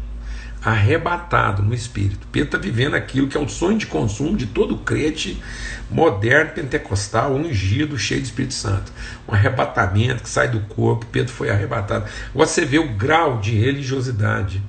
Arrebatado 0.65 1.63
no 1.63 1.75
espírito. 1.75 2.27
Pedro 2.33 2.49
está 2.49 2.57
vivendo 2.57 2.95
aquilo 2.95 3.29
que 3.29 3.37
é 3.37 3.41
o 3.41 3.51
sonho 3.51 3.77
de 3.77 3.85
consumo 3.85 4.35
de 4.35 4.47
todo 4.47 4.79
crente 4.79 5.43
moderno, 5.91 6.53
pentecostal, 6.53 7.35
ungido, 7.35 7.99
cheio 7.99 8.23
do 8.23 8.25
Espírito 8.25 8.55
Santo. 8.55 8.91
Um 9.29 9.35
arrebatamento 9.35 10.23
que 10.23 10.29
sai 10.29 10.49
do 10.49 10.61
corpo. 10.61 11.05
Pedro 11.13 11.33
foi 11.35 11.51
arrebatado. 11.51 12.07
Você 12.35 12.65
vê 12.65 12.79
o 12.79 12.95
grau 12.95 13.41
de 13.41 13.59
religiosidade 13.59 14.63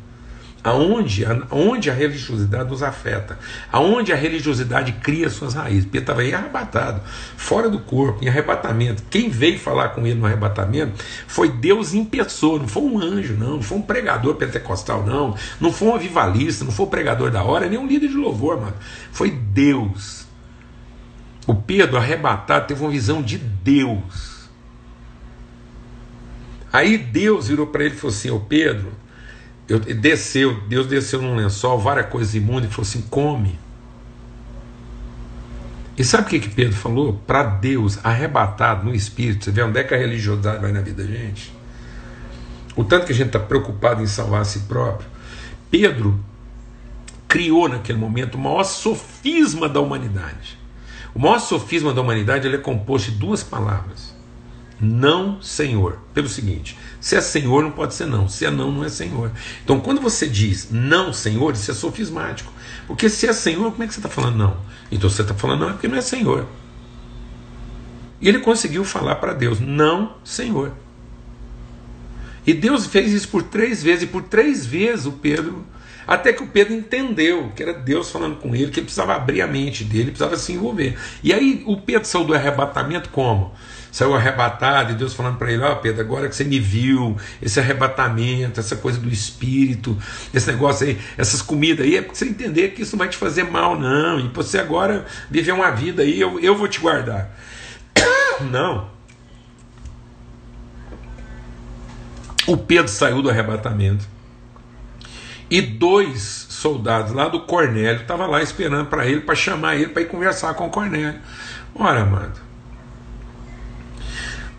aonde, 0.63 1.25
aonde 1.49 1.89
a 1.89 1.93
religiosidade 1.93 2.69
nos 2.69 2.83
afeta, 2.83 3.37
aonde 3.71 4.13
a 4.13 4.15
religiosidade 4.15 4.91
cria 4.93 5.29
suas 5.29 5.53
raízes. 5.53 5.85
Pedro 5.85 5.99
estava 5.99 6.21
aí 6.21 6.33
arrebatado, 6.33 7.01
fora 7.35 7.69
do 7.69 7.79
corpo, 7.79 8.23
em 8.23 8.27
arrebatamento. 8.27 9.03
Quem 9.09 9.29
veio 9.29 9.59
falar 9.59 9.89
com 9.89 10.05
ele 10.05 10.19
no 10.19 10.25
arrebatamento 10.25 11.03
foi 11.27 11.49
Deus 11.49 11.93
em 11.93 12.05
pessoa, 12.05 12.59
não 12.59 12.67
foi 12.67 12.83
um 12.83 12.99
anjo, 12.99 13.33
não, 13.33 13.55
não 13.55 13.61
foi 13.61 13.77
um 13.77 13.81
pregador 13.81 14.35
pentecostal, 14.35 15.03
não, 15.03 15.35
não 15.59 15.71
foi 15.71 15.87
um 15.87 15.95
avivalista, 15.95 16.63
não 16.63 16.71
foi 16.71 16.85
um 16.85 16.89
pregador 16.89 17.31
da 17.31 17.43
hora, 17.43 17.67
nem 17.67 17.79
um 17.79 17.87
líder 17.87 18.09
de 18.09 18.15
louvor, 18.15 18.59
mano. 18.59 18.75
Foi 19.11 19.31
Deus. 19.31 20.25
O 21.47 21.55
Pedro, 21.55 21.97
arrebatado, 21.97 22.67
teve 22.67 22.81
uma 22.81 22.91
visão 22.91 23.21
de 23.21 23.37
Deus. 23.37 24.49
Aí 26.71 26.97
Deus 26.97 27.47
virou 27.47 27.67
para 27.67 27.83
ele 27.83 27.95
e 27.95 27.97
falou 27.97 28.15
assim: 28.15 28.29
Ô 28.29 28.39
Pedro, 28.39 28.93
eu, 29.71 29.79
desceu, 29.79 30.59
Deus 30.67 30.87
desceu 30.87 31.21
num 31.21 31.35
lençol, 31.35 31.79
várias 31.79 32.07
coisas 32.07 32.35
imundas, 32.35 32.69
e 32.69 32.73
falou 32.73 32.87
assim: 32.87 33.01
come. 33.03 33.57
E 35.97 36.03
sabe 36.03 36.23
o 36.23 36.25
que, 36.27 36.39
que 36.39 36.49
Pedro 36.49 36.75
falou? 36.75 37.21
Para 37.25 37.43
Deus, 37.43 37.99
arrebatado 38.03 38.85
no 38.85 38.93
espírito, 38.93 39.45
você 39.45 39.51
vê 39.51 39.61
onde 39.61 39.79
é 39.79 39.83
que 39.83 39.93
a 39.93 39.97
religiosidade 39.97 40.59
vai 40.59 40.71
na 40.71 40.81
vida 40.81 41.03
da 41.03 41.09
gente? 41.09 41.53
O 42.75 42.83
tanto 42.83 43.05
que 43.05 43.13
a 43.13 43.15
gente 43.15 43.27
está 43.27 43.39
preocupado 43.39 44.01
em 44.01 44.07
salvar 44.07 44.41
a 44.41 44.45
si 44.45 44.59
próprio. 44.61 45.07
Pedro 45.69 46.19
criou 47.27 47.69
naquele 47.69 47.97
momento 47.97 48.35
o 48.35 48.39
maior 48.39 48.63
sofisma 48.63 49.69
da 49.69 49.79
humanidade. 49.79 50.57
O 51.13 51.19
maior 51.19 51.39
sofisma 51.39 51.93
da 51.93 52.01
humanidade 52.01 52.47
ele 52.47 52.55
é 52.55 52.59
composto 52.59 53.11
de 53.11 53.17
duas 53.17 53.43
palavras: 53.43 54.10
não 54.81 55.41
Senhor. 55.41 55.99
Pelo 56.13 56.27
seguinte: 56.27 56.77
se 56.99 57.15
é 57.15 57.21
Senhor, 57.21 57.63
não 57.63 57.71
pode 57.71 57.93
ser 57.93 58.07
não. 58.07 58.27
Se 58.27 58.45
é 58.45 58.51
não, 58.51 58.71
não 58.71 58.83
é 58.83 58.89
Senhor. 58.89 59.31
Então, 59.63 59.79
quando 59.79 60.01
você 60.01 60.27
diz 60.27 60.69
não, 60.71 61.13
Senhor, 61.13 61.53
isso 61.53 61.69
é 61.69 61.73
sofismático. 61.73 62.51
Porque 62.87 63.09
se 63.09 63.27
é 63.27 63.33
Senhor, 63.33 63.71
como 63.71 63.83
é 63.83 63.87
que 63.87 63.93
você 63.93 63.99
está 63.99 64.09
falando 64.09 64.37
não? 64.37 64.57
Então, 64.91 65.09
você 65.09 65.21
está 65.21 65.33
falando 65.33 65.61
não 65.61 65.69
é 65.69 65.73
porque 65.73 65.87
não 65.87 65.97
é 65.97 66.01
Senhor. 66.01 66.47
E 68.19 68.27
ele 68.27 68.39
conseguiu 68.39 68.83
falar 68.83 69.15
para 69.15 69.33
Deus: 69.33 69.59
não, 69.59 70.15
Senhor. 70.23 70.73
E 72.45 72.53
Deus 72.53 72.87
fez 72.87 73.11
isso 73.11 73.27
por 73.27 73.43
três 73.43 73.83
vezes, 73.83 74.03
e 74.03 74.07
por 74.07 74.23
três 74.23 74.65
vezes 74.65 75.05
o 75.05 75.11
Pedro, 75.11 75.63
até 76.07 76.33
que 76.33 76.43
o 76.43 76.47
Pedro 76.47 76.73
entendeu 76.73 77.51
que 77.55 77.63
era 77.63 77.73
Deus 77.73 78.09
falando 78.09 78.37
com 78.37 78.55
ele, 78.55 78.71
que 78.71 78.79
ele 78.79 78.85
precisava 78.85 79.15
abrir 79.15 79.41
a 79.41 79.47
mente 79.47 79.83
dele, 79.83 80.05
precisava 80.05 80.35
se 80.35 80.53
envolver. 80.53 80.97
E 81.23 81.33
aí 81.33 81.63
o 81.65 81.77
Pedro 81.77 82.07
saiu 82.07 82.25
do 82.25 82.33
arrebatamento 82.33 83.09
como? 83.09 83.53
saiu 83.91 84.15
arrebatado, 84.15 84.93
e 84.93 84.95
Deus 84.95 85.13
falando 85.13 85.37
para 85.37 85.51
ele: 85.51 85.61
Ó, 85.61 85.73
oh, 85.73 85.75
Pedro, 85.75 86.01
agora 86.01 86.29
que 86.29 86.35
você 86.35 86.43
me 86.43 86.59
viu, 86.59 87.17
esse 87.41 87.59
arrebatamento, 87.59 88.59
essa 88.59 88.75
coisa 88.77 88.97
do 88.97 89.09
espírito, 89.09 89.97
esse 90.33 90.49
negócio 90.49 90.87
aí, 90.87 90.99
essas 91.17 91.41
comidas 91.41 91.85
aí, 91.85 91.97
é 91.97 92.01
para 92.01 92.15
você 92.15 92.25
entender 92.25 92.69
que 92.69 92.83
isso 92.83 92.93
não 92.93 92.99
vai 92.99 93.09
te 93.09 93.17
fazer 93.17 93.43
mal, 93.43 93.77
não, 93.77 94.19
e 94.19 94.29
você 94.29 94.57
agora 94.57 95.05
viver 95.29 95.51
uma 95.51 95.69
vida 95.71 96.03
aí, 96.03 96.19
eu, 96.19 96.39
eu 96.39 96.55
vou 96.55 96.67
te 96.67 96.79
guardar. 96.79 97.37
Não. 98.49 98.89
O 102.47 102.57
Pedro 102.57 102.87
saiu 102.87 103.21
do 103.21 103.29
arrebatamento 103.29 104.07
e 105.51 105.61
dois 105.61 106.47
soldados 106.49 107.11
lá 107.11 107.27
do 107.27 107.41
Cornélio 107.41 108.01
estavam 108.01 108.31
lá 108.31 108.41
esperando 108.41 108.85
para 108.85 109.05
ele, 109.05 109.19
para 109.19 109.35
chamar 109.35 109.75
ele 109.75 109.89
para 109.89 110.01
ir 110.01 110.07
conversar 110.07 110.53
com 110.53 110.65
o 110.65 110.69
Cornélio. 110.69 111.19
Ora, 111.75 112.03
amado, 112.03 112.39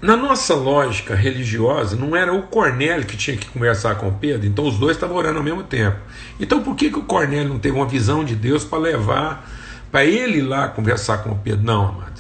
na 0.02 0.14
nossa 0.16 0.55
lógica 0.55 1.14
religiosa, 1.14 1.96
não 1.96 2.14
era 2.14 2.35
o 2.35 2.42
Cornélio 2.42 3.07
que 3.07 3.16
tinha 3.16 3.37
que 3.38 3.46
conversar 3.46 3.94
com 3.94 4.12
Pedro, 4.12 4.46
então 4.46 4.66
os 4.66 4.78
dois 4.78 4.96
estavam 4.96 5.16
orando 5.16 5.38
ao 5.38 5.44
mesmo 5.44 5.62
tempo. 5.62 5.96
Então 6.38 6.62
por 6.62 6.76
que, 6.76 6.90
que 6.90 6.98
o 6.98 7.05
Cornélio 7.05 7.48
não 7.48 7.59
teve 7.59 7.74
uma 7.74 7.87
visão 7.87 8.22
de 8.22 8.37
Deus 8.37 8.62
para 8.62 8.78
levar, 8.78 9.48
para 9.90 10.05
ele 10.05 10.38
ir 10.38 10.42
lá 10.42 10.68
conversar 10.68 11.18
com 11.18 11.35
Pedro? 11.38 11.64
Não, 11.64 11.88
amados. 11.88 12.12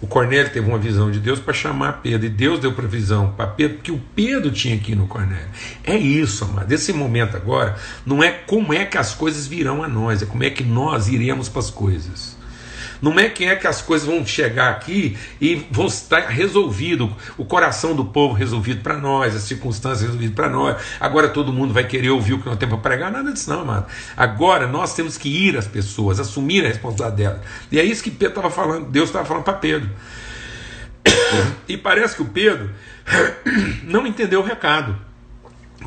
O 0.00 0.06
Cornélio 0.06 0.50
teve 0.50 0.66
uma 0.66 0.78
visão 0.78 1.10
de 1.10 1.20
Deus 1.20 1.38
para 1.38 1.52
chamar 1.52 2.00
Pedro, 2.00 2.26
e 2.26 2.30
Deus 2.30 2.58
deu 2.58 2.72
provisão 2.72 3.34
para 3.36 3.46
Pedro, 3.46 3.76
porque 3.76 3.92
o 3.92 4.00
Pedro 4.14 4.50
tinha 4.50 4.78
que 4.78 4.92
ir 4.92 4.94
no 4.94 5.06
Cornélio. 5.06 5.48
É 5.84 5.94
isso, 5.94 6.44
amado. 6.44 6.72
Esse 6.72 6.92
momento 6.92 7.36
agora 7.36 7.76
não 8.06 8.22
é 8.22 8.30
como 8.30 8.72
é 8.72 8.86
que 8.86 8.96
as 8.96 9.14
coisas 9.14 9.46
virão 9.46 9.84
a 9.84 9.88
nós, 9.88 10.22
é 10.22 10.26
como 10.26 10.42
é 10.42 10.48
que 10.48 10.64
nós 10.64 11.08
iremos 11.08 11.50
para 11.50 11.60
as 11.60 11.70
coisas. 11.70 12.39
Não 13.00 13.18
é 13.18 13.28
quem 13.28 13.48
é 13.48 13.56
que 13.56 13.66
as 13.66 13.80
coisas 13.80 14.06
vão 14.06 14.24
chegar 14.26 14.70
aqui 14.70 15.16
e 15.40 15.66
vão 15.70 15.86
estar 15.86 16.28
resolvido, 16.28 17.14
o 17.38 17.44
coração 17.44 17.94
do 17.94 18.04
povo 18.04 18.34
resolvido 18.34 18.82
para 18.82 18.96
nós, 18.96 19.34
as 19.34 19.42
circunstâncias 19.42 20.02
resolvidas 20.02 20.34
para 20.34 20.48
nós. 20.48 20.80
Agora 20.98 21.28
todo 21.28 21.52
mundo 21.52 21.72
vai 21.72 21.84
querer 21.84 22.10
ouvir 22.10 22.34
o 22.34 22.38
que 22.38 22.46
nós 22.46 22.58
temos 22.58 22.78
para 22.80 22.90
pregar, 22.90 23.10
nada 23.10 23.32
disso 23.32 23.48
não, 23.48 23.60
amado. 23.60 23.86
Agora 24.16 24.66
nós 24.66 24.94
temos 24.94 25.16
que 25.16 25.28
ir 25.28 25.56
às 25.56 25.66
pessoas, 25.66 26.20
assumir 26.20 26.64
a 26.64 26.68
responsabilidade 26.68 27.16
delas. 27.16 27.40
E 27.72 27.78
é 27.78 27.84
isso 27.84 28.02
que 28.02 28.10
Pedro 28.10 28.38
estava 28.38 28.50
falando, 28.50 28.90
Deus 28.90 29.08
estava 29.08 29.24
falando 29.24 29.44
para 29.44 29.54
Pedro. 29.54 29.90
E 31.68 31.76
parece 31.76 32.16
que 32.16 32.22
o 32.22 32.26
Pedro 32.26 32.70
não 33.84 34.06
entendeu 34.06 34.40
o 34.40 34.44
recado. 34.44 34.96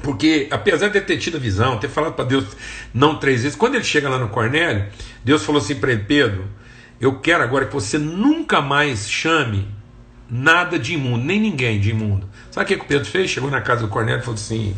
Porque, 0.02 0.47
apesar 0.49 0.89
de 0.89 0.99
ter 1.02 1.17
tido 1.17 1.38
a 1.38 1.39
visão, 1.39 1.78
ter 1.78 1.89
falado 1.89 2.13
para 2.13 2.26
Deus 2.26 2.45
não 2.93 3.15
três 3.15 3.43
vezes, 3.43 3.58
quando 3.58 3.76
ele 3.76 3.84
chega 3.84 4.10
lá 4.10 4.17
no 4.17 4.30
Cornélio, 4.30 4.86
Deus 5.23 5.43
falou 5.45 5.62
assim 5.62 5.76
para 5.76 5.91
ele: 5.91 6.04
Pedro, 6.04 6.45
eu 6.99 7.19
quero 7.19 7.43
agora 7.43 7.65
que 7.65 7.73
você 7.73 7.97
nunca 7.97 8.62
mais 8.62 9.10
chame 9.10 9.67
nada 10.29 10.79
de 10.79 10.93
imundo, 10.93 11.23
nem 11.23 11.39
ninguém 11.39 11.79
de 11.79 11.91
imundo. 11.91 12.27
Sabe 12.49 12.65
o 12.65 12.67
que, 12.67 12.77
que 12.77 12.86
o 12.86 12.88
Pedro 12.88 13.06
fez? 13.06 13.29
Chegou 13.29 13.51
na 13.51 13.62
casa 13.62 13.82
do 13.82 13.88
Cornélio 13.88 14.19
e 14.19 14.23
falou 14.23 14.36
assim: 14.36 14.75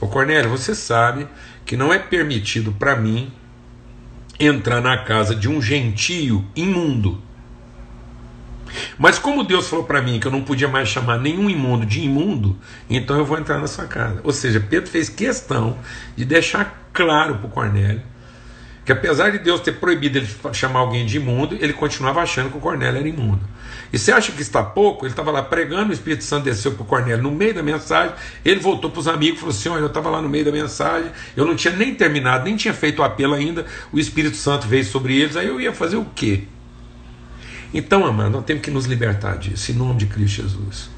Ô 0.00 0.06
Cornélio, 0.06 0.50
você 0.50 0.74
sabe 0.74 1.26
que 1.64 1.76
não 1.76 1.92
é 1.92 1.98
permitido 1.98 2.72
para 2.72 2.96
mim 2.96 3.32
entrar 4.38 4.80
na 4.80 4.98
casa 4.98 5.34
de 5.34 5.48
um 5.48 5.60
gentio 5.60 6.44
imundo. 6.54 7.22
Mas 8.98 9.18
como 9.18 9.44
Deus 9.44 9.68
falou 9.68 9.84
para 9.84 10.02
mim 10.02 10.18
que 10.18 10.26
eu 10.26 10.32
não 10.32 10.42
podia 10.42 10.68
mais 10.68 10.88
chamar 10.88 11.18
nenhum 11.18 11.48
imundo 11.48 11.86
de 11.86 12.00
imundo, 12.00 12.58
então 12.90 13.16
eu 13.16 13.24
vou 13.24 13.38
entrar 13.38 13.58
na 13.58 13.66
sua 13.66 13.86
casa. 13.86 14.20
Ou 14.22 14.32
seja, 14.32 14.60
Pedro 14.60 14.90
fez 14.90 15.08
questão 15.08 15.78
de 16.16 16.24
deixar 16.24 16.88
claro 16.92 17.36
para 17.36 17.46
o 17.46 17.50
Cornélio 17.50 18.02
que 18.86 18.92
apesar 18.92 19.30
de 19.30 19.40
Deus 19.40 19.60
ter 19.60 19.72
proibido 19.72 20.16
ele 20.16 20.28
chamar 20.52 20.78
alguém 20.78 21.04
de 21.04 21.16
imundo, 21.16 21.56
ele 21.60 21.72
continuava 21.72 22.22
achando 22.22 22.50
que 22.50 22.56
o 22.56 22.60
Cornélio 22.60 23.00
era 23.00 23.08
imundo. 23.08 23.40
E 23.92 23.98
você 23.98 24.12
acha 24.12 24.30
que 24.30 24.40
está 24.40 24.62
pouco? 24.62 25.04
Ele 25.04 25.12
estava 25.12 25.32
lá 25.32 25.42
pregando, 25.42 25.90
o 25.90 25.92
Espírito 25.92 26.22
Santo 26.22 26.44
desceu 26.44 26.70
para 26.70 26.82
o 26.82 26.86
Cornélio 26.86 27.20
no 27.20 27.32
meio 27.32 27.52
da 27.52 27.64
mensagem, 27.64 28.14
ele 28.44 28.60
voltou 28.60 28.88
para 28.88 29.00
os 29.00 29.08
amigos 29.08 29.38
e 29.38 29.40
falou 29.40 29.54
assim: 29.54 29.68
Olha, 29.70 29.80
eu 29.80 29.86
estava 29.88 30.08
lá 30.08 30.22
no 30.22 30.28
meio 30.28 30.44
da 30.44 30.52
mensagem, 30.52 31.10
eu 31.36 31.44
não 31.44 31.56
tinha 31.56 31.74
nem 31.74 31.96
terminado, 31.96 32.44
nem 32.44 32.54
tinha 32.54 32.72
feito 32.72 33.00
o 33.00 33.02
apelo 33.02 33.34
ainda, 33.34 33.66
o 33.92 33.98
Espírito 33.98 34.36
Santo 34.36 34.68
veio 34.68 34.84
sobre 34.84 35.20
eles, 35.20 35.36
aí 35.36 35.48
eu 35.48 35.60
ia 35.60 35.72
fazer 35.72 35.96
o 35.96 36.06
quê? 36.14 36.44
Então, 37.74 38.06
amado, 38.06 38.30
nós 38.30 38.44
temos 38.44 38.62
que 38.62 38.70
nos 38.70 38.86
libertar 38.86 39.36
disso, 39.36 39.72
em 39.72 39.74
nome 39.74 39.96
de 39.96 40.06
Cristo 40.06 40.42
Jesus. 40.42 40.90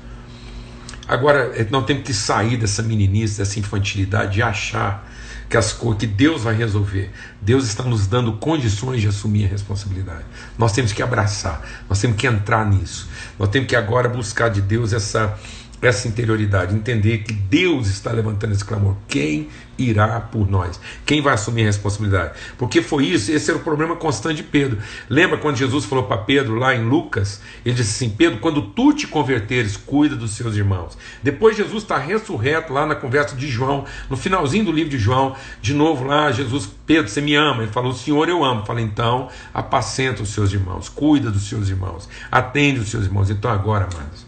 Agora, 1.09 1.53
eh, 1.55 1.67
nós 1.71 1.87
temos 1.87 2.03
que 2.03 2.13
sair 2.13 2.59
dessa 2.59 2.83
meninice, 2.83 3.39
dessa 3.39 3.59
infantilidade 3.59 4.41
e 4.41 4.43
achar 4.43 5.08
que 5.49 5.57
as 5.57 5.73
que 5.73 6.07
Deus 6.07 6.43
vai 6.43 6.55
resolver. 6.55 7.11
Deus 7.41 7.67
está 7.67 7.83
nos 7.83 8.07
dando 8.07 8.35
condições 8.35 9.01
de 9.01 9.09
assumir 9.09 9.47
a 9.47 9.49
responsabilidade. 9.49 10.25
Nós 10.59 10.73
temos 10.73 10.93
que 10.93 11.03
abraçar, 11.03 11.63
nós 11.89 12.01
temos 12.01 12.17
que 12.17 12.27
entrar 12.27 12.67
nisso. 12.67 13.09
Nós 13.39 13.49
temos 13.49 13.69
que 13.69 13.77
agora 13.77 14.09
buscar 14.09 14.49
de 14.51 14.61
Deus 14.61 14.93
essa 14.93 15.39
essa 15.81 16.09
interioridade, 16.09 16.75
entender 16.75 17.19
que 17.19 17.33
Deus 17.33 17.89
está 17.89 18.11
levantando 18.11 18.53
esse 18.53 18.65
clamor. 18.65 18.97
Quem 19.07 19.49
irá 19.79 20.21
por 20.21 20.51
nós? 20.51 20.81
Quem 21.07 21.21
vai 21.21 21.35
assumir 21.35 21.63
a 21.63 21.67
responsabilidade? 21.67 22.33
Porque 22.57 22.83
foi 22.83 23.07
isso, 23.07 23.31
esse 23.31 23.51
era 23.51 23.59
o 23.59 23.63
problema 23.63 23.95
constante 23.95 24.39
de 24.39 24.43
Pedro. 24.43 24.79
Lembra 25.09 25.39
quando 25.39 25.57
Jesus 25.57 25.85
falou 25.85 26.05
para 26.05 26.19
Pedro 26.19 26.57
lá 26.57 26.75
em 26.75 26.85
Lucas? 26.85 27.41
Ele 27.65 27.77
disse 27.77 28.05
assim: 28.05 28.15
Pedro, 28.15 28.41
quando 28.41 28.61
tu 28.61 28.93
te 28.93 29.07
converteres, 29.07 29.77
cuida 29.77 30.17
dos 30.17 30.33
seus 30.33 30.57
irmãos. 30.57 30.99
Depois 31.23 31.57
Jesus 31.57 31.85
está 31.85 31.97
ressurreto 31.97 32.73
lá 32.73 32.85
na 32.85 32.97
conversa 32.97 33.37
de 33.37 33.47
João, 33.47 33.85
no 34.11 34.17
finalzinho 34.17 34.65
do 34.65 34.73
livro 34.73 34.91
de 34.91 34.99
João, 34.99 35.37
de 35.63 35.73
novo 35.73 36.05
lá, 36.05 36.33
Jesus, 36.33 36.69
Pedro, 36.87 37.09
você 37.09 37.21
me 37.21 37.37
ama? 37.37 37.63
Ele 37.63 37.73
falou: 37.73 37.93
Senhor, 37.93 38.29
eu 38.29 38.45
amo. 38.45 38.67
Fala 38.67 38.81
então, 38.81 39.29
apacenta 39.55 40.23
os 40.23 40.31
seus 40.31 40.53
irmãos, 40.53 40.89
cuida 40.89 41.31
dos 41.31 41.49
seus 41.49 41.69
irmãos, 41.69 42.09
atende 42.31 42.81
os 42.81 42.89
seus 42.89 43.05
irmãos. 43.05 43.31
Então 43.31 43.51
agora, 43.51 43.89
amados 43.93 44.28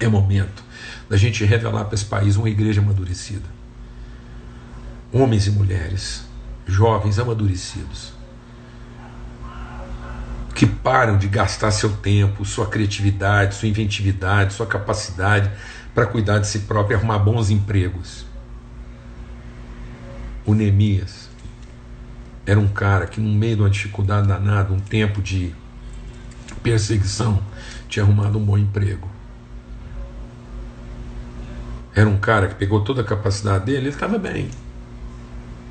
é 0.00 0.08
momento 0.08 0.64
da 1.08 1.16
gente 1.16 1.44
revelar 1.44 1.84
para 1.84 1.94
esse 1.94 2.04
país 2.04 2.36
uma 2.36 2.48
igreja 2.48 2.80
amadurecida. 2.80 3.46
Homens 5.12 5.46
e 5.46 5.50
mulheres, 5.50 6.24
jovens 6.66 7.18
amadurecidos, 7.18 8.12
que 10.54 10.66
param 10.66 11.18
de 11.18 11.28
gastar 11.28 11.70
seu 11.70 11.90
tempo, 11.96 12.44
sua 12.44 12.66
criatividade, 12.66 13.54
sua 13.54 13.68
inventividade, 13.68 14.54
sua 14.54 14.66
capacidade 14.66 15.50
para 15.94 16.06
cuidar 16.06 16.38
de 16.38 16.46
si 16.46 16.60
próprio 16.60 16.94
e 16.94 16.96
arrumar 16.96 17.18
bons 17.18 17.50
empregos. 17.50 18.24
O 20.46 20.54
Neemias 20.54 21.28
era 22.46 22.58
um 22.58 22.68
cara 22.68 23.06
que, 23.06 23.20
no 23.20 23.30
meio 23.30 23.56
de 23.56 23.62
uma 23.62 23.70
dificuldade 23.70 24.26
danada, 24.26 24.72
um 24.72 24.80
tempo 24.80 25.20
de 25.20 25.54
perseguição, 26.62 27.42
tinha 27.88 28.04
arrumado 28.04 28.38
um 28.38 28.44
bom 28.44 28.56
emprego. 28.56 29.09
Era 31.94 32.08
um 32.08 32.18
cara 32.18 32.48
que 32.48 32.54
pegou 32.54 32.82
toda 32.82 33.02
a 33.02 33.04
capacidade 33.04 33.64
dele, 33.66 33.78
ele 33.78 33.88
estava 33.88 34.18
bem. 34.18 34.48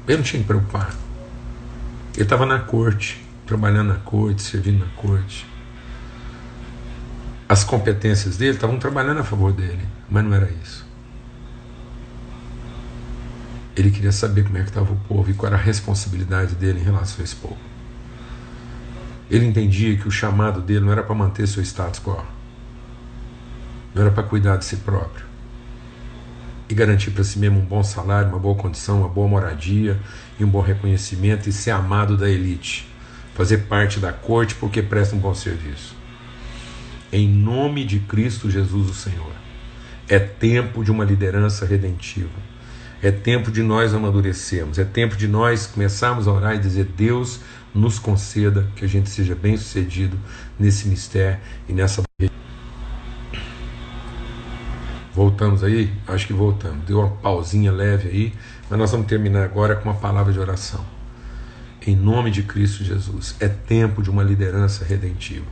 Ele 0.07 0.17
não 0.17 0.23
tinha 0.23 0.41
que 0.41 0.47
preocupar. 0.47 0.93
Ele 2.13 2.23
estava 2.23 2.45
na 2.45 2.59
corte, 2.59 3.25
trabalhando 3.45 3.89
na 3.89 3.99
corte, 3.99 4.41
servindo 4.41 4.79
na 4.79 4.91
corte. 5.01 5.47
As 7.47 7.63
competências 7.63 8.37
dele 8.37 8.55
estavam 8.55 8.77
trabalhando 8.77 9.21
a 9.21 9.23
favor 9.23 9.53
dele, 9.53 9.87
mas 10.09 10.23
não 10.23 10.33
era 10.33 10.49
isso. 10.61 10.85
Ele 13.75 13.89
queria 13.89 14.11
saber 14.11 14.43
como 14.43 14.57
é 14.57 14.61
que 14.61 14.69
estava 14.69 14.91
o 14.91 14.97
povo 15.07 15.31
e 15.31 15.33
qual 15.33 15.53
era 15.53 15.61
a 15.61 15.63
responsabilidade 15.63 16.53
dele 16.55 16.81
em 16.81 16.83
relação 16.83 17.21
a 17.21 17.23
esse 17.23 17.35
povo. 17.35 17.57
Ele 19.31 19.45
entendia 19.45 19.95
que 19.95 20.07
o 20.07 20.11
chamado 20.11 20.59
dele 20.59 20.81
não 20.81 20.91
era 20.91 21.03
para 21.03 21.15
manter 21.15 21.47
seu 21.47 21.63
status 21.63 22.01
quo, 22.01 22.21
não 23.95 24.01
era 24.01 24.11
para 24.11 24.23
cuidar 24.23 24.57
de 24.57 24.65
si 24.65 24.75
próprio 24.77 25.28
e 26.69 26.73
garantir 26.75 27.11
para 27.11 27.23
si 27.23 27.39
mesmo 27.39 27.59
um 27.59 27.65
bom 27.65 27.83
salário, 27.83 28.29
uma 28.29 28.39
boa 28.39 28.55
condição, 28.55 28.99
uma 28.99 29.09
boa 29.09 29.27
moradia 29.27 29.99
e 30.39 30.43
um 30.43 30.49
bom 30.49 30.61
reconhecimento 30.61 31.49
e 31.49 31.51
ser 31.51 31.71
amado 31.71 32.15
da 32.15 32.29
elite, 32.29 32.87
fazer 33.33 33.59
parte 33.59 33.99
da 33.99 34.13
corte 34.13 34.53
porque 34.55 34.81
presta 34.81 35.15
um 35.15 35.19
bom 35.19 35.33
serviço. 35.33 35.95
Em 37.11 37.27
nome 37.27 37.83
de 37.83 37.99
Cristo 37.99 38.51
Jesus, 38.51 38.89
o 38.89 38.93
Senhor. 38.93 39.31
É 40.07 40.19
tempo 40.19 40.83
de 40.83 40.91
uma 40.91 41.03
liderança 41.03 41.65
redentiva. 41.65 42.29
É 43.01 43.09
tempo 43.09 43.51
de 43.51 43.63
nós 43.63 43.93
amadurecermos. 43.93 44.77
É 44.77 44.83
tempo 44.83 45.15
de 45.15 45.27
nós 45.27 45.65
começarmos 45.65 46.27
a 46.27 46.31
orar 46.31 46.55
e 46.55 46.59
dizer: 46.59 46.85
Deus 46.85 47.39
nos 47.73 47.97
conceda 47.97 48.67
que 48.75 48.85
a 48.85 48.87
gente 48.87 49.09
seja 49.09 49.35
bem 49.35 49.57
sucedido 49.57 50.19
nesse 50.59 50.87
mistério 50.87 51.39
e 51.67 51.73
nessa. 51.73 52.08
Voltamos 55.13 55.63
aí? 55.63 55.91
Acho 56.07 56.27
que 56.27 56.33
voltamos. 56.33 56.85
Deu 56.85 56.99
uma 56.99 57.09
pausinha 57.09 57.71
leve 57.71 58.09
aí, 58.09 58.33
mas 58.69 58.79
nós 58.79 58.91
vamos 58.91 59.07
terminar 59.07 59.43
agora 59.43 59.75
com 59.75 59.89
uma 59.89 59.99
palavra 59.99 60.31
de 60.31 60.39
oração. 60.39 60.85
Em 61.85 61.95
nome 61.95 62.29
de 62.29 62.43
Cristo 62.43 62.83
Jesus, 62.83 63.35
é 63.39 63.47
tempo 63.47 64.03
de 64.03 64.09
uma 64.09 64.21
liderança 64.21 64.85
redentiva. 64.85 65.45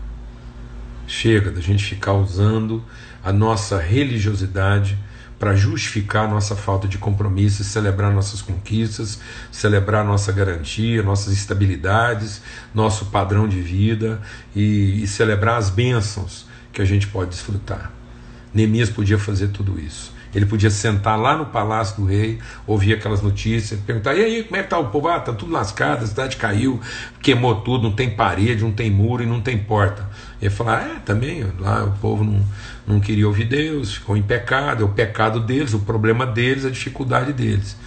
Chega 1.07 1.49
da 1.49 1.61
gente 1.61 1.83
ficar 1.83 2.13
usando 2.13 2.83
a 3.23 3.31
nossa 3.31 3.79
religiosidade 3.79 4.97
para 5.39 5.55
justificar 5.55 6.29
nossa 6.29 6.55
falta 6.55 6.87
de 6.87 6.97
compromisso, 6.97 7.63
celebrar 7.63 8.11
nossas 8.11 8.41
conquistas, 8.41 9.19
celebrar 9.51 10.03
nossa 10.03 10.31
garantia, 10.31 11.01
nossas 11.03 11.33
estabilidades, 11.33 12.41
nosso 12.73 13.05
padrão 13.07 13.47
de 13.47 13.61
vida 13.61 14.21
e, 14.55 15.03
e 15.03 15.07
celebrar 15.07 15.57
as 15.57 15.69
bênçãos 15.69 16.45
que 16.73 16.81
a 16.81 16.85
gente 16.85 17.07
pode 17.07 17.31
desfrutar. 17.31 17.96
Neemias 18.53 18.89
podia 18.89 19.17
fazer 19.17 19.49
tudo 19.49 19.79
isso. 19.79 20.15
Ele 20.35 20.45
podia 20.45 20.69
sentar 20.69 21.17
lá 21.17 21.35
no 21.35 21.47
palácio 21.47 21.95
do 21.97 22.05
rei, 22.05 22.37
ouvir 22.65 22.93
aquelas 22.93 23.21
notícias, 23.21 23.79
perguntar: 23.79 24.13
e 24.15 24.23
aí, 24.23 24.43
como 24.43 24.55
é 24.55 24.59
que 24.59 24.65
está 24.65 24.77
o 24.77 24.89
povo? 24.89 25.07
Ah, 25.07 25.17
está 25.17 25.33
tudo 25.33 25.51
lascado, 25.51 26.03
a 26.03 26.07
cidade 26.07 26.35
caiu, 26.37 26.79
queimou 27.21 27.61
tudo, 27.61 27.83
não 27.83 27.95
tem 27.95 28.09
parede, 28.09 28.63
não 28.63 28.71
tem 28.71 28.91
muro 28.91 29.23
e 29.23 29.25
não 29.25 29.41
tem 29.41 29.57
porta. 29.57 30.07
Ele 30.41 30.51
falar: 30.51 30.81
é, 30.81 30.99
também, 30.99 31.45
lá 31.59 31.85
o 31.85 31.91
povo 31.93 32.23
não, 32.23 32.39
não 32.85 32.99
queria 32.99 33.27
ouvir 33.27 33.45
Deus, 33.45 33.95
ficou 33.95 34.17
em 34.17 34.21
pecado, 34.21 34.83
é 34.83 34.85
o 34.85 34.89
pecado 34.89 35.39
deles, 35.39 35.73
o 35.73 35.79
problema 35.79 36.25
deles, 36.25 36.65
a 36.65 36.69
dificuldade 36.69 37.33
deles. 37.33 37.77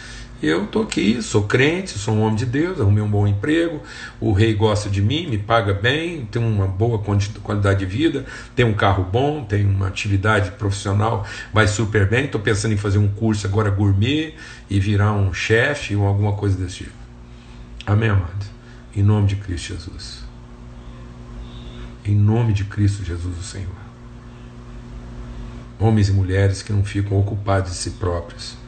Eu 0.42 0.64
estou 0.64 0.84
aqui, 0.84 1.20
sou 1.20 1.42
crente, 1.42 1.98
sou 1.98 2.14
um 2.14 2.22
homem 2.22 2.36
de 2.36 2.46
Deus, 2.46 2.80
arrumei 2.80 3.02
um 3.02 3.10
bom 3.10 3.26
emprego, 3.26 3.82
o 4.18 4.32
rei 4.32 4.54
gosta 4.54 4.88
de 4.88 5.02
mim, 5.02 5.26
me 5.26 5.36
paga 5.36 5.74
bem, 5.74 6.24
tenho 6.24 6.46
uma 6.46 6.66
boa 6.66 6.98
qualidade 7.42 7.80
de 7.80 7.84
vida, 7.84 8.24
tenho 8.56 8.70
um 8.70 8.74
carro 8.74 9.04
bom, 9.04 9.44
tenho 9.44 9.68
uma 9.68 9.88
atividade 9.88 10.52
profissional, 10.52 11.26
vai 11.52 11.68
super 11.68 12.08
bem. 12.08 12.24
Estou 12.24 12.40
pensando 12.40 12.72
em 12.72 12.78
fazer 12.78 12.96
um 12.96 13.08
curso 13.08 13.46
agora 13.46 13.68
gourmet 13.68 14.34
e 14.70 14.80
virar 14.80 15.12
um 15.12 15.30
chefe 15.30 15.94
ou 15.94 16.06
alguma 16.06 16.32
coisa 16.32 16.56
desse 16.56 16.84
tipo. 16.84 16.92
Amém, 17.84 18.08
amado? 18.08 18.46
Em 18.96 19.02
nome 19.02 19.26
de 19.26 19.36
Cristo 19.36 19.74
Jesus. 19.74 20.24
Em 22.02 22.14
nome 22.14 22.54
de 22.54 22.64
Cristo 22.64 23.04
Jesus, 23.04 23.38
o 23.38 23.42
Senhor. 23.42 23.68
Homens 25.78 26.08
e 26.08 26.12
mulheres 26.12 26.62
que 26.62 26.72
não 26.72 26.82
ficam 26.82 27.20
ocupados 27.20 27.72
de 27.72 27.76
si 27.76 27.90
próprios 27.90 28.59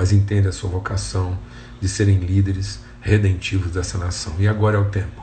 mas 0.00 0.12
entende 0.12 0.48
a 0.48 0.52
sua 0.52 0.70
vocação 0.70 1.38
de 1.78 1.86
serem 1.86 2.20
líderes 2.20 2.80
redentivos 3.02 3.70
dessa 3.70 3.98
nação. 3.98 4.32
E 4.38 4.48
agora 4.48 4.78
é 4.78 4.80
o 4.80 4.86
tempo. 4.86 5.22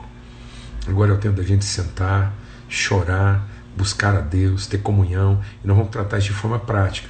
Agora 0.86 1.10
é 1.10 1.14
o 1.14 1.18
tempo 1.18 1.34
da 1.34 1.42
gente 1.42 1.64
sentar, 1.64 2.32
chorar, 2.68 3.44
buscar 3.76 4.14
a 4.14 4.20
Deus, 4.20 4.68
ter 4.68 4.78
comunhão, 4.78 5.40
e 5.64 5.66
nós 5.66 5.76
vamos 5.76 5.90
tratar 5.90 6.18
isso 6.18 6.28
de 6.28 6.34
forma 6.34 6.60
prática. 6.60 7.08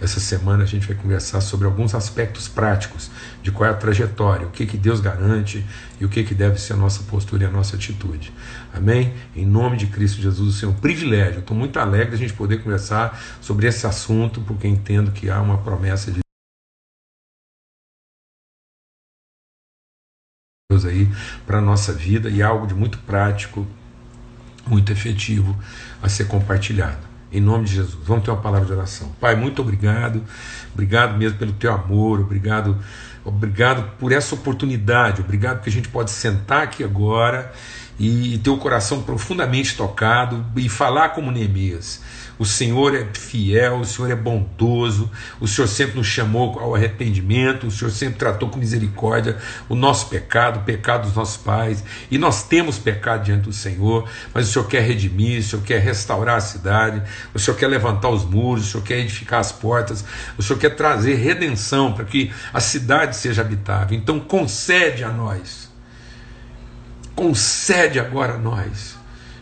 Essa 0.00 0.18
semana 0.18 0.62
a 0.62 0.66
gente 0.66 0.86
vai 0.86 0.96
conversar 0.96 1.42
sobre 1.42 1.66
alguns 1.66 1.94
aspectos 1.94 2.48
práticos 2.48 3.10
de 3.42 3.52
qual 3.52 3.68
é 3.68 3.72
a 3.74 3.76
trajetória, 3.76 4.46
o 4.46 4.50
que, 4.50 4.64
que 4.64 4.78
Deus 4.78 4.98
garante 4.98 5.62
e 6.00 6.06
o 6.06 6.08
que, 6.08 6.24
que 6.24 6.34
deve 6.34 6.58
ser 6.58 6.72
a 6.72 6.76
nossa 6.76 7.02
postura 7.02 7.44
e 7.44 7.46
a 7.46 7.50
nossa 7.50 7.76
atitude. 7.76 8.32
Amém? 8.72 9.12
Em 9.36 9.44
nome 9.44 9.76
de 9.76 9.88
Cristo 9.88 10.22
Jesus, 10.22 10.54
o 10.54 10.58
Senhor, 10.58 10.72
um 10.72 10.74
privilégio. 10.74 11.40
Estou 11.40 11.54
muito 11.54 11.78
alegre 11.78 12.12
de 12.12 12.14
a 12.14 12.28
gente 12.28 12.32
poder 12.32 12.62
conversar 12.62 13.22
sobre 13.42 13.66
esse 13.66 13.86
assunto, 13.86 14.40
porque 14.40 14.66
entendo 14.66 15.12
que 15.12 15.28
há 15.28 15.38
uma 15.42 15.58
promessa 15.58 16.10
de 16.10 16.20
Deus 20.80 20.84
aí 20.84 21.08
para 21.46 21.58
a 21.58 21.60
nossa 21.60 21.92
vida 21.92 22.28
e 22.30 22.42
algo 22.42 22.66
de 22.66 22.74
muito 22.74 22.98
prático, 22.98 23.66
muito 24.66 24.92
efetivo 24.92 25.56
a 26.02 26.08
ser 26.08 26.26
compartilhado. 26.26 27.10
Em 27.32 27.40
nome 27.40 27.64
de 27.64 27.74
Jesus, 27.74 27.98
vamos 28.04 28.24
ter 28.24 28.30
uma 28.30 28.40
palavra 28.40 28.66
de 28.66 28.72
oração. 28.72 29.12
Pai, 29.20 29.36
muito 29.36 29.62
obrigado, 29.62 30.22
obrigado 30.72 31.16
mesmo 31.16 31.38
pelo 31.38 31.52
teu 31.52 31.72
amor, 31.72 32.20
obrigado, 32.20 32.76
obrigado 33.24 33.98
por 33.98 34.10
essa 34.10 34.34
oportunidade, 34.34 35.20
obrigado 35.20 35.58
porque 35.58 35.70
a 35.70 35.72
gente 35.72 35.88
pode 35.88 36.10
sentar 36.10 36.62
aqui 36.62 36.82
agora 36.82 37.52
e 38.00 38.38
ter 38.38 38.50
o 38.50 38.56
coração 38.56 39.02
profundamente 39.02 39.76
tocado 39.76 40.44
e 40.56 40.68
falar 40.68 41.10
como 41.10 41.30
Neemias 41.30 42.00
o 42.40 42.46
Senhor 42.46 42.94
é 42.94 43.06
fiel, 43.12 43.80
o 43.80 43.84
Senhor 43.84 44.10
é 44.10 44.16
bondoso, 44.16 45.10
o 45.38 45.46
Senhor 45.46 45.68
sempre 45.68 45.98
nos 45.98 46.06
chamou 46.06 46.58
ao 46.58 46.74
arrependimento, 46.74 47.66
o 47.66 47.70
Senhor 47.70 47.90
sempre 47.90 48.18
tratou 48.18 48.48
com 48.48 48.58
misericórdia 48.58 49.36
o 49.68 49.74
nosso 49.74 50.08
pecado, 50.08 50.60
o 50.60 50.62
pecado 50.62 51.02
dos 51.02 51.14
nossos 51.14 51.36
pais, 51.36 51.84
e 52.10 52.16
nós 52.16 52.42
temos 52.42 52.78
pecado 52.78 53.24
diante 53.24 53.42
do 53.42 53.52
Senhor, 53.52 54.08
mas 54.32 54.48
o 54.48 54.52
Senhor 54.52 54.66
quer 54.66 54.80
redimir, 54.80 55.40
o 55.40 55.42
Senhor 55.42 55.62
quer 55.62 55.80
restaurar 55.80 56.38
a 56.38 56.40
cidade, 56.40 57.02
o 57.34 57.38
Senhor 57.38 57.58
quer 57.58 57.66
levantar 57.66 58.08
os 58.08 58.24
muros, 58.24 58.68
o 58.68 58.70
Senhor 58.70 58.84
quer 58.84 59.00
edificar 59.00 59.40
as 59.40 59.52
portas, 59.52 60.02
o 60.38 60.42
Senhor 60.42 60.58
quer 60.58 60.74
trazer 60.74 61.16
redenção 61.16 61.92
para 61.92 62.06
que 62.06 62.32
a 62.54 62.60
cidade 62.60 63.16
seja 63.16 63.42
habitável. 63.42 63.98
Então 63.98 64.18
concede 64.18 65.04
a 65.04 65.10
nós, 65.10 65.69
concede 67.20 68.00
agora 68.00 68.36
a 68.36 68.38
nós, 68.38 68.96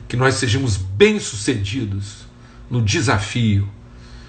que 0.08 0.16
nós 0.16 0.34
sejamos 0.34 0.76
bem-sucedidos 0.76 2.26
no 2.68 2.82
desafio 2.82 3.68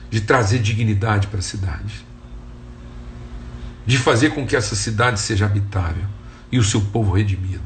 de 0.07 0.21
trazer 0.21 0.59
dignidade 0.59 1.25
para 1.25 1.39
a 1.39 1.41
cidade, 1.41 2.05
de 3.87 3.97
fazer 3.97 4.35
com 4.35 4.45
que 4.45 4.55
essa 4.55 4.75
cidade 4.75 5.19
seja 5.19 5.47
habitável 5.47 6.05
e 6.51 6.59
o 6.59 6.63
seu 6.63 6.79
povo 6.79 7.13
redimido. 7.13 7.63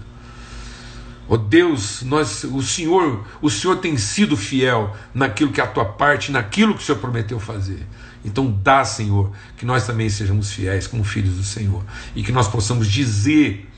Oh 1.27 1.35
Deus, 1.35 2.01
nós, 2.03 2.45
o 2.45 2.63
Senhor, 2.63 3.27
o 3.41 3.49
Senhor 3.49 3.75
tem 3.79 3.97
sido 3.97 4.37
fiel 4.37 4.95
naquilo 5.13 5.51
que 5.51 5.59
é 5.59 5.65
a 5.65 5.67
tua 5.67 5.83
parte, 5.83 6.31
naquilo 6.31 6.75
que 6.75 6.81
o 6.81 6.85
Senhor 6.85 6.99
prometeu 6.99 7.41
fazer. 7.41 7.85
Então 8.23 8.49
dá, 8.63 8.85
Senhor, 8.85 9.33
que 9.57 9.65
nós 9.65 9.85
também 9.85 10.09
sejamos 10.09 10.49
fiéis 10.53 10.87
como 10.87 11.03
filhos 11.03 11.35
do 11.35 11.43
Senhor 11.43 11.83
e 12.15 12.23
que 12.23 12.31
nós 12.31 12.47
possamos 12.47 12.87
dizer 12.87 13.69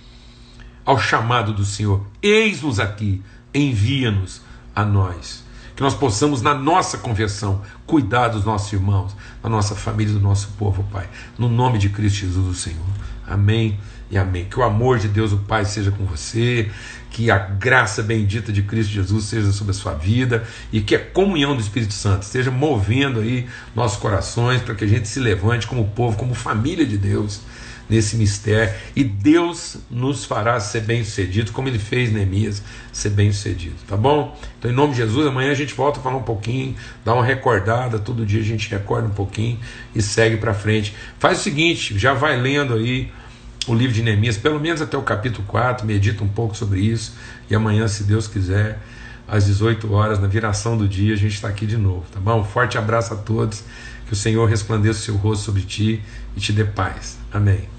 ao 0.85 0.99
chamado 0.99 1.53
do 1.53 1.65
Senhor: 1.65 2.05
Eis-nos 2.21 2.79
aqui, 2.79 3.21
envia-nos 3.53 4.41
a 4.75 4.85
nós. 4.85 5.43
Que 5.75 5.83
nós 5.83 5.93
possamos, 5.93 6.41
na 6.41 6.53
nossa 6.53 6.97
conversão, 6.97 7.61
cuidar 7.85 8.29
dos 8.29 8.45
nossos 8.45 8.71
irmãos, 8.71 9.13
da 9.43 9.49
nossa 9.49 9.75
família, 9.75 10.13
do 10.13 10.21
nosso 10.21 10.49
povo, 10.57 10.85
Pai. 10.89 11.09
No 11.37 11.49
nome 11.49 11.77
de 11.77 11.89
Cristo 11.89 12.19
Jesus, 12.19 12.47
o 12.47 12.53
Senhor. 12.53 12.85
Amém 13.27 13.77
e 14.09 14.17
amém. 14.17 14.45
Que 14.45 14.57
o 14.57 14.63
amor 14.63 14.99
de 14.99 15.09
Deus, 15.09 15.33
o 15.33 15.37
Pai, 15.37 15.65
seja 15.65 15.91
com 15.91 16.05
você, 16.05 16.71
que 17.09 17.29
a 17.29 17.37
graça 17.37 18.01
bendita 18.01 18.53
de 18.53 18.61
Cristo 18.63 18.93
Jesus 18.93 19.25
seja 19.25 19.51
sobre 19.51 19.71
a 19.71 19.73
sua 19.73 19.93
vida 19.93 20.45
e 20.71 20.79
que 20.79 20.95
a 20.95 20.99
comunhão 20.99 21.55
do 21.55 21.61
Espírito 21.61 21.93
Santo 21.93 22.23
esteja 22.23 22.51
movendo 22.51 23.19
aí 23.19 23.45
nossos 23.75 23.97
corações 23.97 24.61
para 24.61 24.75
que 24.75 24.85
a 24.85 24.87
gente 24.87 25.09
se 25.09 25.19
levante 25.19 25.67
como 25.67 25.89
povo, 25.89 26.15
como 26.17 26.33
família 26.33 26.85
de 26.85 26.97
Deus 26.97 27.41
nesse 27.89 28.15
mistério 28.15 28.73
e 28.95 29.03
Deus 29.03 29.77
nos 29.89 30.25
fará 30.25 30.59
ser 30.59 30.81
bem-sucedido, 30.81 31.51
como 31.51 31.67
ele 31.67 31.79
fez 31.79 32.11
Neemias 32.11 32.63
ser 32.91 33.11
bem-sucedido, 33.11 33.75
tá 33.87 33.95
bom? 33.95 34.37
Então, 34.57 34.71
em 34.71 34.73
nome 34.73 34.93
de 34.93 34.97
Jesus, 34.97 35.27
amanhã 35.27 35.51
a 35.51 35.55
gente 35.55 35.73
volta 35.73 35.99
a 35.99 36.03
falar 36.03 36.17
um 36.17 36.23
pouquinho, 36.23 36.75
dá 37.03 37.13
uma 37.13 37.23
recordada, 37.23 37.99
todo 37.99 38.25
dia 38.25 38.41
a 38.41 38.45
gente 38.45 38.69
recorda 38.69 39.07
um 39.07 39.13
pouquinho 39.13 39.59
e 39.93 40.01
segue 40.01 40.37
para 40.37 40.53
frente. 40.53 40.95
Faz 41.19 41.39
o 41.39 41.43
seguinte, 41.43 41.97
já 41.97 42.13
vai 42.13 42.39
lendo 42.39 42.73
aí 42.73 43.11
o 43.67 43.73
livro 43.73 43.93
de 43.93 44.03
Neemias, 44.03 44.37
pelo 44.37 44.59
menos 44.59 44.81
até 44.81 44.97
o 44.97 45.01
capítulo 45.01 45.45
4, 45.47 45.85
medita 45.85 46.23
um 46.23 46.27
pouco 46.27 46.55
sobre 46.55 46.79
isso 46.79 47.13
e 47.49 47.55
amanhã, 47.55 47.87
se 47.87 48.03
Deus 48.03 48.27
quiser, 48.27 48.79
às 49.27 49.45
18 49.45 49.91
horas, 49.91 50.19
na 50.19 50.27
viração 50.27 50.77
do 50.77 50.87
dia, 50.87 51.13
a 51.13 51.17
gente 51.17 51.33
está 51.33 51.47
aqui 51.47 51.65
de 51.65 51.77
novo, 51.77 52.05
tá 52.11 52.19
bom? 52.19 52.43
Forte 52.43 52.77
abraço 52.77 53.13
a 53.13 53.17
todos, 53.17 53.63
que 54.05 54.13
o 54.13 54.15
Senhor 54.15 54.47
resplandeça 54.47 54.99
o 54.99 55.03
seu 55.03 55.15
rosto 55.15 55.45
sobre 55.45 55.63
ti 55.63 56.01
e 56.35 56.39
te 56.39 56.53
dê 56.53 56.63
paz. 56.63 57.17
Amém. 57.31 57.74